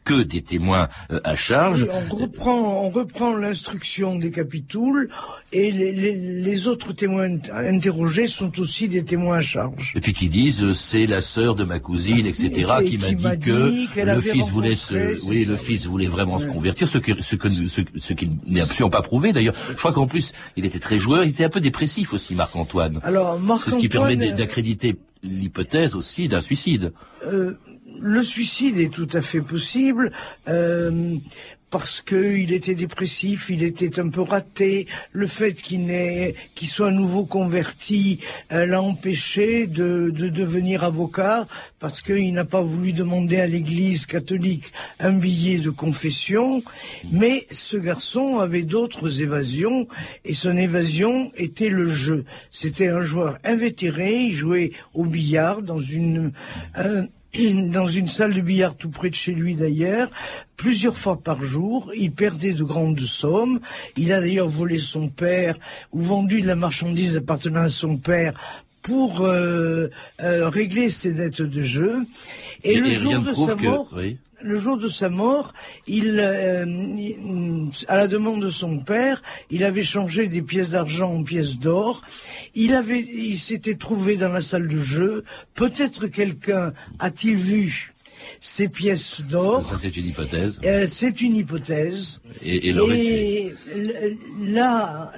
que 0.03 0.23
des 0.23 0.41
témoins 0.41 0.87
euh, 1.11 1.19
à 1.23 1.35
charge. 1.35 1.87
on 2.11 2.15
reprend, 2.15 2.85
on 2.85 2.89
reprend 2.89 3.35
l'instruction 3.35 4.17
des 4.17 4.31
capitouls 4.31 5.09
et 5.51 5.71
les, 5.71 5.91
les, 5.91 6.15
les, 6.15 6.67
autres 6.67 6.93
témoins 6.93 7.29
interrogés 7.51 8.27
sont 8.27 8.59
aussi 8.59 8.87
des 8.87 9.03
témoins 9.03 9.37
à 9.37 9.41
charge. 9.41 9.93
Et 9.95 10.01
puis 10.01 10.13
qui 10.13 10.29
disent 10.29 10.63
euh, 10.63 10.73
c'est 10.73 11.07
la 11.07 11.21
sœur 11.21 11.55
de 11.55 11.65
ma 11.65 11.79
cousine, 11.79 12.25
etc. 12.25 12.49
qui, 12.85 12.97
m'a 12.97 13.35
dit, 13.35 13.39
que 13.39 14.01
le 14.01 14.21
fils 14.21 14.49
voulait 14.49 14.75
se, 14.75 15.23
oui, 15.25 15.45
le 15.45 15.57
fils 15.57 15.85
voulait 15.85 16.07
vraiment 16.07 16.37
se 16.37 16.47
convertir, 16.47 16.87
ce 16.87 16.97
que 16.97 17.21
ce 17.21 17.35
que 17.35 17.49
ce, 17.49 17.81
ce 17.95 18.13
qui 18.13 18.29
n'est 18.45 18.61
absolument 18.61 18.89
pas 18.89 19.01
prouvé 19.01 19.33
d'ailleurs. 19.33 19.55
Je 19.69 19.75
crois 19.75 19.91
qu'en 19.91 20.07
plus 20.07 20.31
il 20.55 20.65
était 20.65 20.79
très 20.79 20.99
joueur, 20.99 21.23
il 21.23 21.31
était 21.31 21.45
un 21.45 21.49
peu 21.49 21.61
dépressif 21.61 22.13
aussi 22.13 22.35
Marc 22.35 22.55
Antoine. 22.55 22.99
Alors 23.03 23.39
c'est 23.59 23.71
ce 23.71 23.77
qui 23.77 23.89
permet 23.89 24.15
d'accréditer 24.15 24.95
l'hypothèse 25.23 25.95
aussi 25.95 26.27
d'un 26.27 26.41
suicide. 26.41 26.93
Euh, 27.25 27.57
le 27.99 28.23
suicide 28.23 28.77
est 28.77 28.91
tout 28.91 29.09
à 29.13 29.21
fait 29.21 29.41
possible. 29.41 30.11
Euh, 30.47 31.17
parce 31.69 32.01
qu'il 32.01 32.53
était 32.53 32.75
dépressif, 32.75 33.49
il 33.49 33.61
était 33.61 33.99
un 33.99 34.09
peu 34.09 34.21
raté. 34.21 34.87
Le 35.11 35.27
fait 35.27 35.53
qu'il 35.53 36.67
soit 36.67 36.91
nouveau 36.91 37.25
converti 37.25 38.19
euh, 38.53 38.65
l'a 38.65 38.81
empêché 38.81 39.67
de, 39.67 40.09
de, 40.09 40.29
devenir 40.29 40.83
avocat 40.83 41.45
parce 41.79 42.01
qu'il 42.01 42.33
n'a 42.33 42.45
pas 42.45 42.61
voulu 42.61 42.93
demander 42.93 43.39
à 43.39 43.47
l'Église 43.47 44.05
catholique 44.05 44.71
un 44.99 45.13
billet 45.13 45.57
de 45.57 45.69
confession. 45.69 46.63
Mais 47.11 47.47
ce 47.51 47.75
garçon 47.75 48.39
avait 48.39 48.63
d'autres 48.63 49.21
évasions 49.21 49.87
et 50.23 50.33
son 50.33 50.55
évasion 50.55 51.31
était 51.35 51.69
le 51.69 51.89
jeu. 51.89 52.23
C'était 52.49 52.87
un 52.87 53.01
joueur 53.01 53.39
invétéré, 53.43 54.15
il 54.15 54.33
jouait 54.33 54.71
au 54.93 55.03
billard 55.03 55.61
dans 55.61 55.79
une 55.79 56.31
dans 57.71 57.87
une 57.87 58.07
salle 58.07 58.33
de 58.33 58.41
billard 58.41 58.75
tout 58.75 58.89
près 58.89 59.09
de 59.09 59.15
chez 59.15 59.33
lui 59.33 59.55
d'ailleurs, 59.55 60.09
plusieurs 60.55 60.97
fois 60.97 61.17
par 61.17 61.43
jour. 61.43 61.91
Il 61.95 62.11
perdait 62.11 62.53
de 62.53 62.63
grandes 62.63 62.99
sommes. 63.01 63.59
Il 63.95 64.11
a 64.13 64.19
d'ailleurs 64.19 64.49
volé 64.49 64.79
son 64.79 65.09
père 65.09 65.57
ou 65.91 66.01
vendu 66.01 66.41
de 66.41 66.47
la 66.47 66.55
marchandise 66.55 67.17
appartenant 67.17 67.61
à 67.61 67.69
son 67.69 67.97
père 67.97 68.33
pour 68.81 69.21
euh, 69.21 69.87
euh, 70.21 70.49
régler 70.49 70.89
ses 70.89 71.13
dettes 71.13 71.41
de 71.41 71.61
jeu. 71.61 72.05
Et, 72.63 72.79
le 72.79 72.91
jour 72.91 73.19
de 73.19 73.33
sa 73.33 73.55
mort, 73.55 73.93
le 74.41 74.57
jour 74.57 74.77
de 74.77 74.87
sa 74.87 75.09
mort, 75.09 75.53
il, 75.87 76.19
euh, 76.19 77.65
à 77.87 77.95
la 77.95 78.07
demande 78.07 78.41
de 78.41 78.49
son 78.49 78.79
père, 78.79 79.21
il 79.49 79.63
avait 79.63 79.83
changé 79.83 80.27
des 80.27 80.41
pièces 80.41 80.71
d'argent 80.71 81.13
en 81.13 81.23
pièces 81.23 81.57
d'or. 81.57 82.01
Il 82.55 82.73
avait, 82.73 82.99
il 82.99 83.39
s'était 83.39 83.75
trouvé 83.75 84.15
dans 84.15 84.29
la 84.29 84.41
salle 84.41 84.67
de 84.67 84.79
jeu. 84.79 85.23
Peut-être 85.53 86.07
quelqu'un 86.07 86.73
a-t-il 86.99 87.35
vu 87.35 87.93
ces 88.39 88.69
pièces 88.69 89.21
d'or. 89.21 89.65
Ça, 89.65 89.77
c'est 89.77 89.95
une 89.95 90.05
hypothèse. 90.05 90.59
Euh, 90.63 90.85
c'est 90.87 91.21
une 91.21 91.35
hypothèse. 91.35 92.21
Et, 92.45 92.69
et, 92.69 93.53
là, 94.43 95.13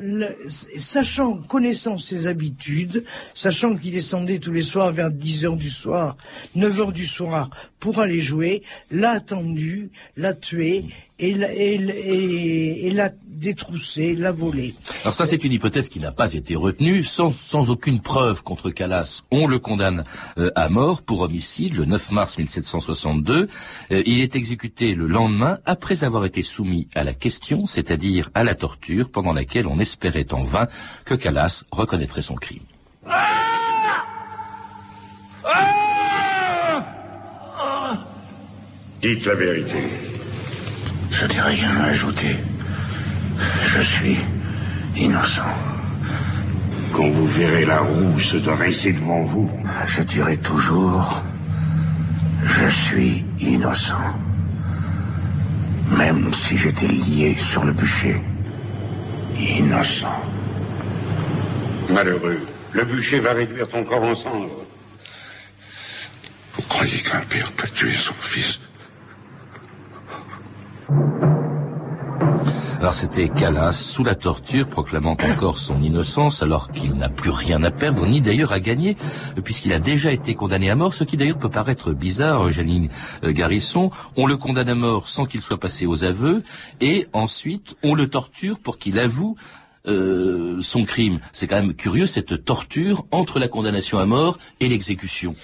sachant, 0.77 1.37
connaissant 1.37 1.97
ses 1.97 2.27
habitudes, 2.27 3.03
sachant 3.33 3.75
qu'il 3.75 3.91
descendait 3.91 4.39
tous 4.39 4.53
les 4.53 4.61
soirs 4.61 4.91
vers 4.91 5.11
10 5.11 5.45
heures 5.45 5.57
du 5.57 5.69
soir, 5.69 6.17
9 6.55 6.79
heures 6.79 6.91
du 6.91 7.07
soir, 7.07 7.49
pour 7.79 7.99
aller 7.99 8.21
jouer, 8.21 8.63
l'a 8.91 9.11
attendu, 9.11 9.91
l'a 10.17 10.33
tué 10.33 10.85
et 11.19 11.33
l'a 12.93 13.09
détroussé, 13.39 14.15
l'a 14.15 14.31
volé. 14.31 14.75
Alors 15.01 15.13
ça, 15.13 15.25
c'est 15.25 15.43
une 15.43 15.51
hypothèse 15.51 15.89
qui 15.89 15.99
n'a 15.99 16.11
pas 16.11 16.33
été 16.33 16.55
retenue. 16.55 17.03
Sans, 17.03 17.31
sans 17.31 17.69
aucune 17.69 18.01
preuve 18.01 18.43
contre 18.43 18.69
Calas, 18.69 19.23
on 19.31 19.47
le 19.47 19.59
condamne 19.59 20.03
euh, 20.37 20.51
à 20.55 20.69
mort 20.69 21.01
pour 21.01 21.21
homicide 21.21 21.75
le 21.75 21.85
9 21.85 22.11
mars 22.11 22.37
1762. 22.37 23.49
Euh, 23.91 24.03
il 24.05 24.21
est 24.21 24.35
exécuté 24.35 24.93
le 24.93 25.07
lendemain 25.07 25.59
après 25.65 26.03
avoir 26.03 26.25
été 26.25 26.41
soumis 26.41 26.87
à 26.95 27.03
la 27.03 27.13
question, 27.13 27.65
c'est-à-dire 27.65 28.29
à 28.33 28.43
la 28.43 28.55
torture, 28.55 29.09
pendant 29.09 29.33
laquelle 29.33 29.67
on 29.67 29.79
espérait 29.79 30.33
en 30.33 30.43
vain 30.43 30.67
que 31.05 31.15
Calas 31.15 31.63
reconnaîtrait 31.71 32.21
son 32.21 32.35
crime. 32.35 32.68
Dites 39.01 39.25
la 39.25 39.33
vérité. 39.33 39.77
Je 41.09 41.25
n'ai 41.25 41.39
rien 41.39 41.71
à 41.77 41.83
ajouter. 41.85 42.35
Je 43.67 43.81
suis 43.81 44.17
innocent. 44.97 45.55
Quand 46.91 47.07
vous 47.07 47.27
verrez 47.27 47.65
la 47.65 47.79
roue 47.79 48.19
se 48.19 48.35
dresser 48.35 48.91
devant 48.91 49.23
vous, 49.23 49.49
je 49.87 50.01
dirai 50.01 50.35
toujours 50.35 51.23
Je 52.43 52.67
suis 52.67 53.25
innocent. 53.39 54.19
Même 55.97 56.33
si 56.33 56.57
j'étais 56.57 56.87
lié 56.87 57.37
sur 57.39 57.63
le 57.63 57.71
bûcher. 57.71 58.21
Innocent. 59.37 60.25
Malheureux, 61.89 62.41
le 62.73 62.83
bûcher 62.83 63.21
va 63.21 63.31
réduire 63.31 63.69
ton 63.69 63.85
corps 63.85 64.03
en 64.03 64.13
cendres. 64.13 64.65
Vous 66.55 66.63
croyez 66.63 66.97
qu'un 66.97 67.21
père 67.21 67.49
peut 67.53 67.69
tuer 67.69 67.95
son 67.95 68.13
fils 68.19 68.59
Alors 72.79 72.93
c'était 72.93 73.27
Calas, 73.27 73.73
sous 73.73 74.05
la 74.05 74.15
torture, 74.15 74.65
proclamant 74.65 75.11
encore 75.11 75.57
son 75.57 75.81
innocence, 75.81 76.41
alors 76.41 76.71
qu'il 76.71 76.93
n'a 76.93 77.09
plus 77.09 77.29
rien 77.29 77.61
à 77.63 77.71
perdre, 77.71 78.05
ni 78.05 78.21
d'ailleurs 78.21 78.53
à 78.53 78.61
gagner, 78.61 78.95
puisqu'il 79.43 79.73
a 79.73 79.79
déjà 79.79 80.13
été 80.13 80.33
condamné 80.33 80.69
à 80.69 80.77
mort, 80.77 80.93
ce 80.93 81.03
qui 81.03 81.17
d'ailleurs 81.17 81.37
peut 81.37 81.49
paraître 81.49 81.91
bizarre, 81.91 82.49
Janine 82.51 82.87
euh, 83.25 83.33
Garisson. 83.33 83.91
On 84.15 84.27
le 84.27 84.37
condamne 84.37 84.69
à 84.69 84.75
mort 84.75 85.09
sans 85.09 85.25
qu'il 85.25 85.41
soit 85.41 85.59
passé 85.59 85.85
aux 85.85 86.05
aveux, 86.05 86.41
et 86.79 87.07
ensuite 87.11 87.75
on 87.83 87.95
le 87.95 88.07
torture 88.07 88.57
pour 88.57 88.77
qu'il 88.77 88.97
avoue 88.97 89.35
euh, 89.89 90.61
son 90.61 90.83
crime. 90.83 91.19
C'est 91.31 91.47
quand 91.47 91.61
même 91.61 91.73
curieux 91.73 92.05
cette 92.05 92.45
torture 92.45 93.05
entre 93.11 93.39
la 93.39 93.47
condamnation 93.47 93.97
à 93.99 94.05
mort 94.05 94.37
et 94.59 94.67
l'exécution. 94.67 95.35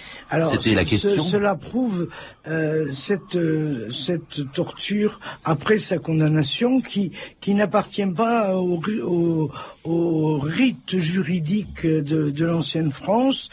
C'était 0.43 0.75
la 0.75 0.85
question. 0.85 1.23
cela 1.23 1.55
prouve 1.55 2.09
euh, 2.47 2.91
cette 2.91 3.35
euh, 3.35 3.89
cette 3.91 4.51
torture 4.53 5.19
après 5.43 5.77
sa 5.77 5.97
condamnation 5.97 6.79
qui 6.79 7.11
qui 7.39 7.53
n'appartient 7.53 8.05
pas 8.05 8.55
au, 8.55 8.79
au, 9.03 9.51
au, 9.83 10.37
rite 10.39 10.97
juridique 10.99 11.85
de, 11.85 12.29
de 12.29 12.45
l'ancienne 12.45 12.91
France 12.91 13.49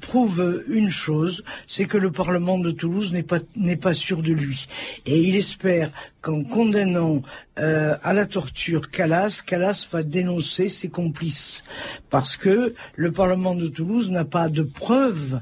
prouve 0.00 0.64
une 0.68 0.90
chose, 0.90 1.44
c'est 1.66 1.86
que 1.86 1.98
le 1.98 2.10
Parlement 2.10 2.58
de 2.58 2.70
Toulouse 2.70 3.12
n'est 3.12 3.22
pas 3.22 3.38
n'est 3.56 3.76
pas 3.76 3.94
sûr 3.94 4.22
de 4.22 4.32
lui 4.32 4.66
et 5.06 5.20
il 5.20 5.36
espère 5.36 5.90
qu'en 6.24 6.42
condamnant 6.42 7.20
euh, 7.58 7.96
à 8.02 8.14
la 8.14 8.24
torture 8.24 8.90
Calas, 8.90 9.42
Calas 9.46 9.86
va 9.92 10.02
dénoncer 10.02 10.70
ses 10.70 10.88
complices. 10.88 11.64
Parce 12.08 12.36
que 12.36 12.74
le 12.96 13.12
Parlement 13.12 13.54
de 13.54 13.68
Toulouse 13.68 14.10
n'a 14.10 14.24
pas 14.24 14.48
de 14.48 14.62
preuves 14.62 15.40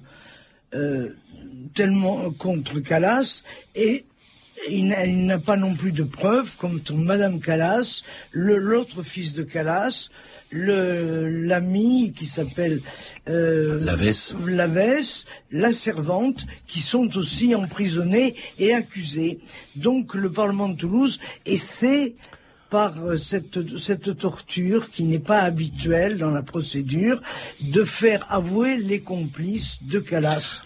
euh, 0.75 1.11
tellement 1.75 2.33
contre 2.33 2.81
Calas 2.81 3.45
et 3.77 4.05
il 4.69 4.89
n'a 5.27 5.39
pas 5.39 5.57
non 5.57 5.75
plus 5.75 5.93
de 5.93 6.03
preuves 6.03 6.57
contre 6.57 6.95
Madame 6.95 7.41
Calas, 7.41 8.03
l'autre 8.33 9.03
fils 9.03 9.35
de 9.35 9.45
Calas, 9.45 10.11
l'ami 10.53 12.13
qui 12.17 12.27
s'appelle 12.27 12.81
euh, 13.29 13.81
Lavesse. 13.81 15.27
la 15.51 15.73
servante, 15.73 16.47
qui 16.67 16.81
sont 16.81 17.17
aussi 17.17 17.55
emprisonnés 17.55 18.35
et 18.59 18.75
accusés. 18.75 19.41
Donc 19.77 20.15
le 20.15 20.31
Parlement 20.31 20.69
de 20.69 20.77
Toulouse 20.77 21.21
essaie 21.47 22.15
par 22.73 22.95
euh, 23.05 23.19
cette, 23.19 23.79
cette 23.79 24.17
torture 24.17 24.91
qui 24.91 25.05
n'est 25.05 25.19
pas 25.19 25.41
habituelle 25.41 26.17
dans 26.17 26.31
la 26.31 26.43
procédure, 26.43 27.21
de 27.61 27.85
faire 27.85 28.25
avouer 28.31 28.79
les 28.79 29.01
complices 29.01 29.81
de 29.83 29.99
Calas. 29.99 30.63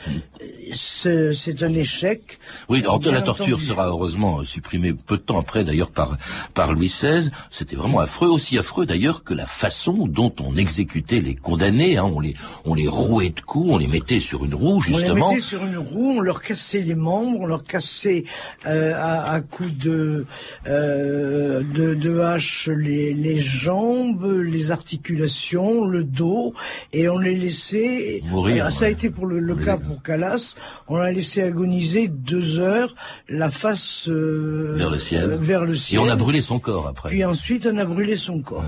C'est 0.73 1.63
un 1.63 1.75
échec. 1.75 2.39
Oui, 2.69 2.85
la 3.11 3.23
torture 3.23 3.61
sera 3.61 3.89
heureusement 3.89 4.45
supprimée 4.45 4.95
peu 4.95 5.17
de 5.17 5.23
temps 5.23 5.41
après, 5.41 5.65
d'ailleurs, 5.65 5.91
par, 5.91 6.17
par 6.55 6.73
Louis 6.73 6.87
XVI. 6.87 7.31
C'était 7.51 7.75
vraiment 7.75 7.99
affreux, 7.99 8.29
aussi 8.29 8.57
affreux 8.57 8.87
d'ailleurs 8.87 9.25
que 9.25 9.35
la 9.35 9.47
façon 9.47 10.07
dont 10.07 10.33
on 10.41 10.55
exécutait 10.55 11.21
les 11.21 11.35
condamnés. 11.35 11.97
Hein. 11.97 12.05
On, 12.05 12.21
les, 12.21 12.35
on 12.65 12.75
les 12.75 12.87
rouait 12.87 13.31
de 13.31 13.41
coups, 13.41 13.71
on 13.71 13.79
les 13.79 13.89
mettait 13.89 14.21
sur 14.21 14.45
une 14.45 14.55
roue, 14.55 14.81
justement. 14.81 15.27
On 15.27 15.31
les 15.31 15.37
mettait 15.37 15.47
sur 15.47 15.65
une 15.65 15.79
roue, 15.79 16.19
on 16.19 16.21
leur 16.21 16.41
cassait 16.41 16.83
les 16.83 16.95
membres, 16.95 17.41
on 17.41 17.47
leur 17.47 17.65
cassait 17.65 18.25
euh, 18.67 18.95
à, 18.95 19.33
à 19.33 19.41
coups 19.41 19.77
de, 19.77 20.27
euh, 20.69 21.65
de 21.65 21.96
de 21.97 22.21
hache 22.21 22.69
les, 22.69 23.15
les, 23.15 23.41
jambes, 23.41 24.25
les 24.43 24.71
articulations, 24.71 25.85
le 25.85 26.05
dos, 26.05 26.55
et 26.93 27.09
on 27.09 27.19
les 27.19 27.37
laissait. 27.37 28.23
Mourir. 28.27 28.71
ça 28.71 28.87
a 28.87 28.89
été 28.89 29.11
pour 29.11 29.27
le, 29.27 29.55
cas 29.55 29.77
pour 29.77 30.03
Calas. 30.03 30.55
On 30.89 30.97
l'a 30.97 31.13
laissé 31.13 31.43
agoniser 31.43 32.09
deux 32.09 32.59
heures, 32.59 32.95
la 33.29 33.51
face 33.51 34.09
euh, 34.09 34.75
vers 34.77 34.91
le 34.91 34.99
ciel. 34.99 35.31
Euh, 35.31 35.37
vers 35.37 35.65
le 35.65 35.75
ciel. 35.75 36.01
Et 36.01 36.03
on 36.03 36.09
a 36.09 36.17
brûlé 36.17 36.43
son 36.43 36.59
corps 36.59 36.87
après. 36.87 37.11
Puis 37.11 37.25
ensuite, 37.25 37.69
on 37.71 37.77
a 37.79 37.85
brûlé 37.85 38.17
son 38.17 38.41
corps. 38.41 38.65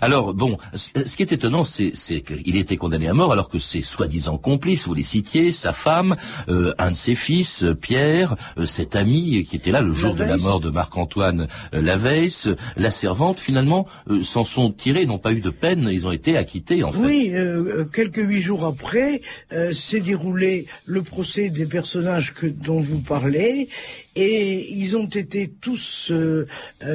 Alors 0.00 0.34
bon, 0.34 0.58
ce 0.74 1.16
qui 1.16 1.22
est 1.22 1.32
étonnant, 1.32 1.64
c'est 1.64 1.92
qu'il 1.92 2.56
était 2.56 2.76
condamné 2.76 3.08
à 3.08 3.14
mort 3.14 3.32
alors 3.32 3.48
que 3.48 3.58
ses 3.58 3.82
soi-disant 3.82 4.38
complices, 4.38 4.86
vous 4.86 4.94
les 4.94 5.02
citiez, 5.02 5.52
sa 5.52 5.72
femme, 5.72 6.16
euh, 6.48 6.74
un 6.78 6.90
de 6.90 6.96
ses 6.96 7.14
fils, 7.14 7.64
Pierre, 7.80 8.36
cet 8.64 8.96
ami 8.96 9.46
qui 9.48 9.56
était 9.56 9.70
là 9.70 9.80
le 9.80 9.92
jour 9.92 10.14
de 10.14 10.24
la 10.24 10.36
mort 10.36 10.60
de 10.60 10.70
Marc-Antoine 10.70 11.46
Laveysse, 11.72 12.48
la 12.76 12.90
servante, 12.90 13.40
finalement, 13.40 13.86
euh, 14.10 14.22
s'en 14.22 14.44
sont 14.44 14.70
tirés, 14.70 15.06
n'ont 15.06 15.18
pas 15.18 15.32
eu 15.32 15.40
de 15.40 15.50
peine, 15.50 15.88
ils 15.90 16.06
ont 16.06 16.12
été 16.12 16.36
acquittés, 16.36 16.82
en 16.82 16.92
fait. 16.92 16.98
Oui, 16.98 17.30
euh, 17.32 17.84
quelques 17.84 18.16
huit 18.16 18.40
jours 18.40 18.64
après, 18.64 19.20
euh, 19.52 19.72
s'est 19.72 20.00
déroulé 20.00 20.66
le 20.86 21.02
procès 21.02 21.50
des 21.50 21.66
personnages 21.66 22.34
que, 22.34 22.46
dont 22.46 22.80
vous 22.80 23.00
parlez, 23.00 23.68
et 24.16 24.72
ils 24.72 24.96
ont 24.96 25.06
été 25.06 25.48
tous 25.60 26.12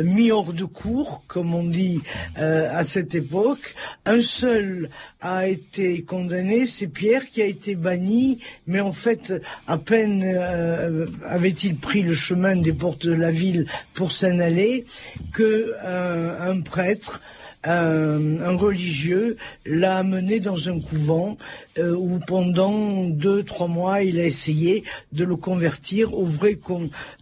mis 0.03 0.31
hors 0.31 0.53
de 0.53 0.63
cour, 0.63 1.23
comme 1.27 1.53
on 1.53 1.63
dit 1.63 2.01
à 2.35 2.83
cette 2.83 3.15
époque. 3.15 3.75
Un 4.05 4.21
seul 4.21 4.89
a 5.21 5.47
été 5.47 6.03
condamné, 6.03 6.65
c'est 6.65 6.87
Pierre 6.87 7.25
qui 7.25 7.41
a 7.41 7.45
été 7.45 7.75
banni, 7.75 8.39
mais 8.67 8.79
en 8.79 8.93
fait, 8.93 9.33
à 9.67 9.77
peine 9.77 10.23
avait-il 11.27 11.77
pris 11.77 12.03
le 12.03 12.13
chemin 12.13 12.55
des 12.55 12.73
portes 12.73 13.05
de 13.05 13.13
la 13.13 13.31
ville 13.31 13.65
pour 13.93 14.11
s'en 14.11 14.39
aller, 14.39 14.85
que 15.33 15.75
un, 15.83 16.61
prêtre, 16.61 17.21
un, 17.63 18.55
religieux 18.55 19.37
l'a 19.65 19.97
amené 19.97 20.39
dans 20.39 20.69
un 20.69 20.79
couvent 20.79 21.37
euh, 21.77 21.95
où 21.95 22.19
pendant 22.25 23.05
deux, 23.09 23.43
trois 23.43 23.67
mois, 23.67 24.01
il 24.03 24.19
a 24.19 24.25
essayé 24.25 24.83
de 25.11 25.23
le 25.23 25.35
convertir 25.35 26.13
au 26.13 26.25
vrai 26.25 26.59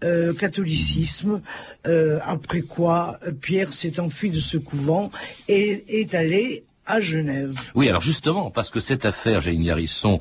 euh, 0.04 0.34
catholicisme. 0.34 1.42
Euh, 1.88 2.20
après 2.24 2.62
quoi, 2.62 3.20
Pierre 3.42 3.74
s'est 3.74 4.00
enfui 4.00 4.30
de 4.30 4.40
ce 4.40 4.58
couvent 4.58 5.12
et 5.48 6.02
est 6.02 6.14
allé 6.14 6.64
à 6.86 7.02
Genève. 7.02 7.60
Oui, 7.76 7.90
alors 7.90 8.02
justement, 8.02 8.50
parce 8.50 8.70
que 8.70 8.80
cette 8.80 9.06
affaire, 9.06 9.42
Jane 9.42 9.68
Harrison, 9.68 10.20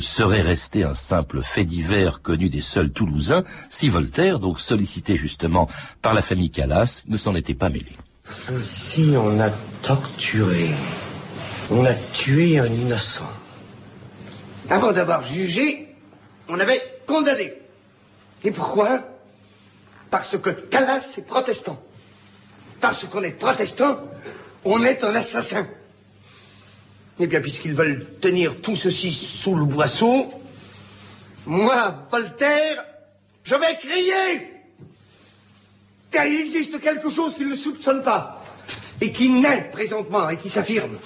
serait 0.00 0.40
restée 0.40 0.82
un 0.82 0.94
simple 0.94 1.42
fait 1.42 1.66
divers 1.66 2.22
connu 2.22 2.48
des 2.48 2.60
seuls 2.60 2.90
Toulousains, 2.90 3.44
si 3.68 3.90
Voltaire, 3.90 4.38
donc 4.38 4.58
sollicité 4.58 5.16
justement 5.16 5.68
par 6.00 6.14
la 6.14 6.22
famille 6.22 6.50
Calas, 6.50 7.02
ne 7.06 7.18
s'en 7.18 7.34
était 7.34 7.52
pas 7.52 7.68
mêlé. 7.68 7.92
Si 8.62 9.14
on 9.16 9.40
a 9.40 9.50
torturé, 9.82 10.70
on 11.70 11.84
a 11.84 11.94
tué 11.94 12.58
un 12.58 12.66
innocent. 12.66 13.28
Avant 14.68 14.92
d'avoir 14.92 15.22
jugé, 15.24 15.94
on 16.48 16.58
avait 16.58 16.82
condamné. 17.06 17.54
Et 18.44 18.50
pourquoi? 18.50 19.00
Parce 20.10 20.36
que 20.38 20.50
Calas 20.50 21.14
est 21.18 21.26
protestant. 21.26 21.80
Parce 22.80 23.04
qu'on 23.04 23.22
est 23.22 23.32
protestant, 23.32 23.98
on 24.64 24.82
est 24.84 25.02
un 25.04 25.14
assassin. 25.14 25.66
Eh 27.18 27.26
bien, 27.26 27.40
puisqu'ils 27.40 27.74
veulent 27.74 28.06
tenir 28.20 28.60
tout 28.60 28.76
ceci 28.76 29.12
sous 29.12 29.54
le 29.54 29.64
boisseau, 29.64 30.30
moi, 31.46 32.06
Voltaire, 32.10 32.84
je 33.44 33.54
vais 33.54 33.76
crier 33.78 34.55
il 36.24 36.40
existe 36.40 36.80
quelque 36.80 37.10
chose 37.10 37.34
qu'ils 37.34 37.48
ne 37.48 37.56
soupçonnent 37.56 38.02
pas, 38.02 38.42
et 39.00 39.12
qui 39.12 39.28
naît 39.28 39.68
présentement, 39.72 40.28
et 40.30 40.36
qui 40.36 40.48
s'affirme. 40.48 40.96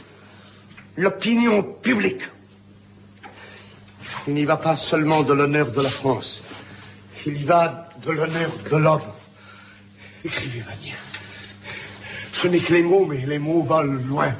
L'opinion 0.96 1.62
publique. 1.62 2.22
Il 4.26 4.34
n'y 4.34 4.44
va 4.44 4.56
pas 4.56 4.76
seulement 4.76 5.22
de 5.22 5.32
l'honneur 5.32 5.72
de 5.72 5.80
la 5.80 5.90
France, 5.90 6.42
il 7.26 7.40
y 7.40 7.44
va 7.44 7.88
de 8.04 8.12
l'honneur 8.12 8.50
de 8.70 8.76
l'homme. 8.76 9.00
Écrivez, 10.24 10.60
Vanier. 10.60 10.94
Ce 12.32 12.48
n'est 12.48 12.58
que 12.58 12.72
les 12.72 12.82
mots, 12.82 13.06
mais 13.06 13.24
les 13.26 13.38
mots 13.38 13.62
volent 13.62 14.00
loin. 14.06 14.34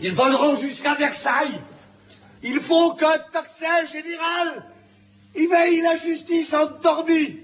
Ils 0.00 0.12
voleront 0.12 0.56
jusqu'à 0.56 0.94
Versailles. 0.94 1.60
Il 2.42 2.60
faut 2.60 2.94
qu'un 2.94 3.18
toxin 3.32 3.86
général 3.86 4.64
éveille 5.34 5.80
la 5.80 5.96
justice 5.96 6.52
endormie. 6.54 7.38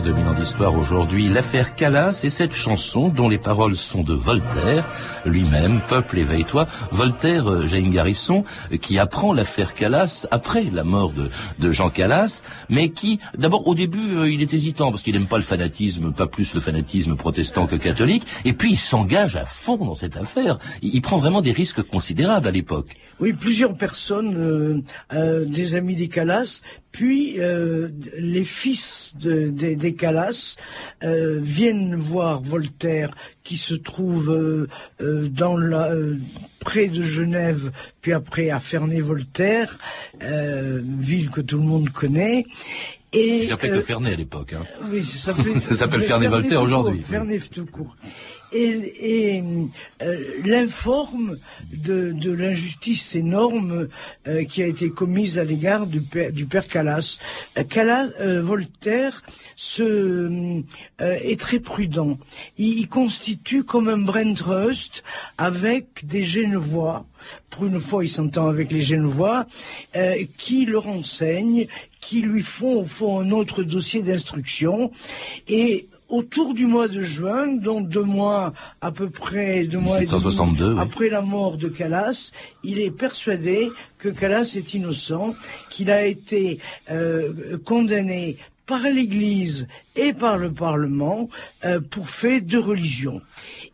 2000 0.00 0.28
ans 0.28 0.34
d'histoire 0.38 0.76
aujourd'hui, 0.76 1.28
l'affaire 1.28 1.74
Calas 1.74 2.20
et 2.22 2.30
cette 2.30 2.52
chanson 2.52 3.08
dont 3.08 3.28
les 3.28 3.38
paroles 3.38 3.76
sont 3.76 4.02
de 4.02 4.14
Voltaire, 4.14 4.84
lui-même, 5.24 5.80
Peuple 5.88 6.18
éveille-toi. 6.18 6.66
Voltaire, 6.92 7.50
euh, 7.50 7.66
Jaime 7.66 7.90
Garrison, 7.90 8.44
qui 8.80 8.98
apprend 8.98 9.32
l'affaire 9.32 9.74
Calas 9.74 10.26
après 10.30 10.64
la 10.64 10.84
mort 10.84 11.12
de, 11.12 11.72
Jean 11.72 11.90
Calas, 11.90 12.42
mais 12.68 12.90
qui, 12.90 13.18
d'abord, 13.36 13.66
au 13.66 13.74
début, 13.74 14.16
euh, 14.16 14.30
il 14.30 14.40
est 14.42 14.54
hésitant 14.54 14.90
parce 14.90 15.02
qu'il 15.02 15.14
n'aime 15.14 15.26
pas 15.26 15.38
le 15.38 15.42
fanatisme, 15.42 16.12
pas 16.12 16.26
plus 16.26 16.54
le 16.54 16.60
fanatisme 16.60 17.16
protestant 17.16 17.66
que 17.66 17.76
catholique, 17.76 18.24
et 18.44 18.52
puis 18.52 18.72
il 18.72 18.78
s'engage 18.78 19.36
à 19.36 19.44
fond 19.44 19.76
dans 19.76 19.94
cette 19.94 20.16
affaire. 20.16 20.58
Il, 20.82 21.02
prend 21.02 21.16
vraiment 21.18 21.42
des 21.42 21.52
risques 21.52 21.82
considérables 21.82 22.46
à 22.46 22.50
l'époque. 22.52 22.96
Oui, 23.20 23.32
plusieurs 23.32 23.76
personnes, 23.76 24.82
euh, 25.12 25.44
des 25.44 25.74
amis 25.74 25.96
des 25.96 26.08
Calas, 26.08 26.62
puis 26.92 27.38
les 28.18 28.44
fils 28.44 29.14
de, 29.20 29.48
des- 29.50 29.76
des 29.76 29.94
Calas 29.94 30.27
euh, 31.02 31.38
viennent 31.40 31.94
voir 31.94 32.42
Voltaire, 32.42 33.10
qui 33.44 33.56
se 33.56 33.74
trouve 33.74 34.30
euh, 34.30 34.68
euh, 35.00 35.28
dans 35.28 35.56
la, 35.56 35.90
près 36.60 36.88
de 36.88 37.02
Genève, 37.02 37.70
puis 38.00 38.12
après 38.12 38.50
à 38.50 38.60
Ferney-Voltaire, 38.60 39.78
ville 40.20 41.30
que 41.30 41.40
tout 41.40 41.58
le 41.58 41.64
monde 41.64 41.90
connaît. 41.90 42.44
Et, 43.12 43.38
Il 43.38 43.46
s'appelait 43.46 43.70
que 43.70 43.80
Ferney 43.80 44.12
à 44.12 44.16
l'époque. 44.16 44.52
Hein. 44.52 44.64
oui, 44.90 45.04
ça 45.04 45.32
s'appelle, 45.34 45.60
Ça 45.60 45.88
Ferney-Voltaire 45.88 46.62
aujourd'hui. 46.62 47.02
Ferney 47.08 47.40
tout 47.40 47.66
court. 47.66 47.96
Et, 48.52 49.36
et 49.36 49.44
euh, 50.02 50.24
l'informe 50.44 51.38
de, 51.72 52.12
de 52.12 52.32
l'injustice 52.32 53.14
énorme 53.14 53.88
euh, 54.26 54.44
qui 54.44 54.62
a 54.62 54.66
été 54.66 54.90
commise 54.90 55.38
à 55.38 55.44
l'égard 55.44 55.86
du 55.86 56.00
père, 56.00 56.32
du 56.32 56.46
père 56.46 56.66
Calas. 56.66 57.18
Euh, 57.58 57.64
Calas, 57.64 58.08
euh, 58.20 58.40
Voltaire 58.40 59.22
se, 59.54 59.82
euh, 59.82 60.62
est 60.98 61.38
très 61.38 61.60
prudent. 61.60 62.18
Il, 62.56 62.78
il 62.78 62.88
constitue 62.88 63.64
comme 63.64 63.88
un 63.88 63.98
brain 63.98 64.32
trust 64.32 65.04
avec 65.36 66.06
des 66.06 66.24
Genevois. 66.24 67.04
Pour 67.50 67.66
une 67.66 67.80
fois, 67.80 68.04
il 68.04 68.08
s'entend 68.08 68.48
avec 68.48 68.70
les 68.70 68.80
Genevois, 68.80 69.46
euh, 69.96 70.24
qui 70.38 70.64
le 70.64 70.78
renseignent, 70.78 71.66
qui 72.00 72.22
lui 72.22 72.42
font 72.42 72.82
au 72.82 72.84
fond 72.84 73.20
un 73.20 73.30
autre 73.30 73.62
dossier 73.62 74.02
d'instruction. 74.02 74.90
Et 75.48 75.88
autour 76.08 76.54
du 76.54 76.66
mois 76.66 76.88
de 76.88 77.02
juin, 77.02 77.46
donc 77.56 77.88
deux 77.88 78.02
mois 78.02 78.52
à 78.80 78.90
peu 78.90 79.10
près, 79.10 79.64
deux 79.64 79.78
mois 79.78 79.96
et 79.96 80.06
demi 80.06 80.12
1762, 80.12 80.72
oui. 80.72 80.80
après 80.80 81.08
la 81.08 81.20
mort 81.20 81.56
de 81.56 81.68
Calas, 81.68 82.32
il 82.64 82.80
est 82.80 82.90
persuadé 82.90 83.70
que 83.98 84.08
Calas 84.08 84.54
est 84.56 84.74
innocent, 84.74 85.34
qu'il 85.70 85.90
a 85.90 86.06
été 86.06 86.60
euh, 86.90 87.58
condamné 87.64 88.38
par 88.68 88.82
l'Église 88.82 89.66
et 89.96 90.12
par 90.12 90.36
le 90.36 90.52
Parlement 90.52 91.28
euh, 91.64 91.80
pour 91.80 92.10
fait 92.10 92.42
de 92.42 92.58
religion. 92.58 93.20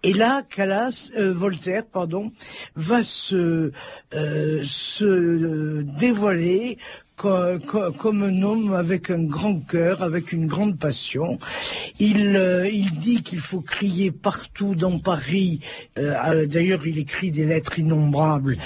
Et 0.04 0.12
là, 0.12 0.42
Calas, 0.48 1.10
euh, 1.18 1.32
Voltaire, 1.32 1.84
pardon, 1.84 2.32
va 2.76 3.02
se, 3.02 3.72
euh, 4.14 4.60
se 4.62 5.82
dévoiler 5.82 6.78
co- 7.16 7.58
co- 7.66 7.92
comme 7.92 8.22
un 8.22 8.42
homme 8.42 8.74
avec 8.74 9.10
un 9.10 9.24
grand 9.24 9.60
cœur, 9.60 10.02
avec 10.02 10.32
une 10.32 10.46
grande 10.46 10.78
passion. 10.78 11.38
Il, 11.98 12.36
euh, 12.36 12.68
il 12.68 12.90
dit 13.00 13.22
qu'il 13.22 13.40
faut 13.40 13.60
crier 13.60 14.10
partout 14.10 14.74
dans 14.74 14.98
Paris. 14.98 15.60
euh, 15.98 16.46
D'ailleurs, 16.46 16.86
il 16.86 16.98
écrit 16.98 17.30
des 17.30 17.46
lettres 17.46 17.78
innombrables. 17.78 18.56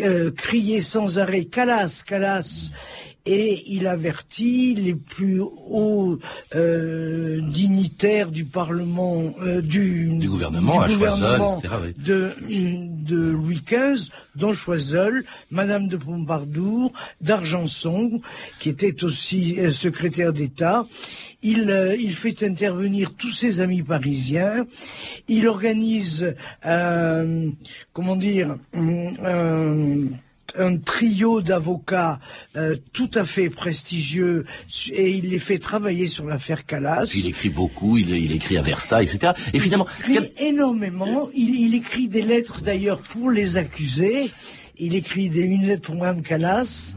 euh, 0.00 0.30
crier 0.30 0.82
sans 0.82 1.18
arrêt, 1.18 1.44
Calas, 1.46 2.02
Calas. 2.06 2.70
Et 3.30 3.62
il 3.66 3.86
avertit 3.86 4.74
les 4.74 4.94
plus 4.94 5.40
hauts 5.40 6.18
euh, 6.54 7.42
dignitaires 7.42 8.30
du 8.30 8.46
Parlement, 8.46 9.34
euh, 9.42 9.60
du, 9.60 10.16
Du 10.18 10.30
gouvernement, 10.30 10.80
à 10.80 10.88
Choiseul, 10.88 11.42
etc., 11.58 11.74
oui. 11.82 11.94
de, 11.98 12.32
de 13.04 13.30
Louis 13.30 13.60
XV, 13.66 14.08
dont 14.34 14.54
Choiseul, 14.54 15.26
Madame 15.50 15.88
de 15.88 15.98
Pompadour, 15.98 16.92
d'Argenson, 17.20 18.22
qui 18.60 18.70
était 18.70 19.04
aussi 19.04 19.60
euh, 19.60 19.72
secrétaire 19.72 20.32
d'État. 20.32 20.86
Il, 21.42 21.70
euh, 21.70 21.94
il 21.96 22.14
fait 22.14 22.42
intervenir 22.42 23.12
tous 23.12 23.30
ses 23.30 23.60
amis 23.60 23.82
parisiens. 23.82 24.66
Il 25.28 25.46
organise, 25.46 26.34
euh, 26.64 27.50
comment 27.92 28.16
dire, 28.16 28.56
un, 30.56 30.76
trio 30.78 31.40
d'avocats 31.42 32.20
euh, 32.56 32.76
tout 32.92 33.10
à 33.14 33.24
fait 33.24 33.50
prestigieux 33.50 34.46
et 34.90 35.10
il 35.10 35.30
les 35.30 35.38
fait 35.38 35.58
travailler 35.58 36.06
sur 36.08 36.26
l'affaire 36.26 36.64
Calas. 36.66 37.10
Il 37.14 37.26
écrit 37.26 37.50
beaucoup, 37.50 37.96
il, 37.98 38.10
il 38.10 38.32
écrit 38.32 38.56
à 38.58 38.62
Versailles, 38.62 39.06
etc. 39.06 39.32
Et 39.52 39.58
finalement, 39.58 39.86
a- 39.86 40.10
écrit 40.10 40.32
énormément. 40.38 41.28
Il, 41.34 41.54
il 41.54 41.74
écrit 41.74 42.08
des 42.08 42.22
lettres 42.22 42.60
d'ailleurs 42.62 43.00
pour 43.00 43.30
les 43.30 43.56
accusés. 43.56 44.30
Il 44.78 44.94
écrit 44.94 45.28
des, 45.28 45.40
une 45.42 45.66
lettre 45.66 45.82
pour 45.82 45.96
Mme 45.96 46.22
Calas. 46.22 46.94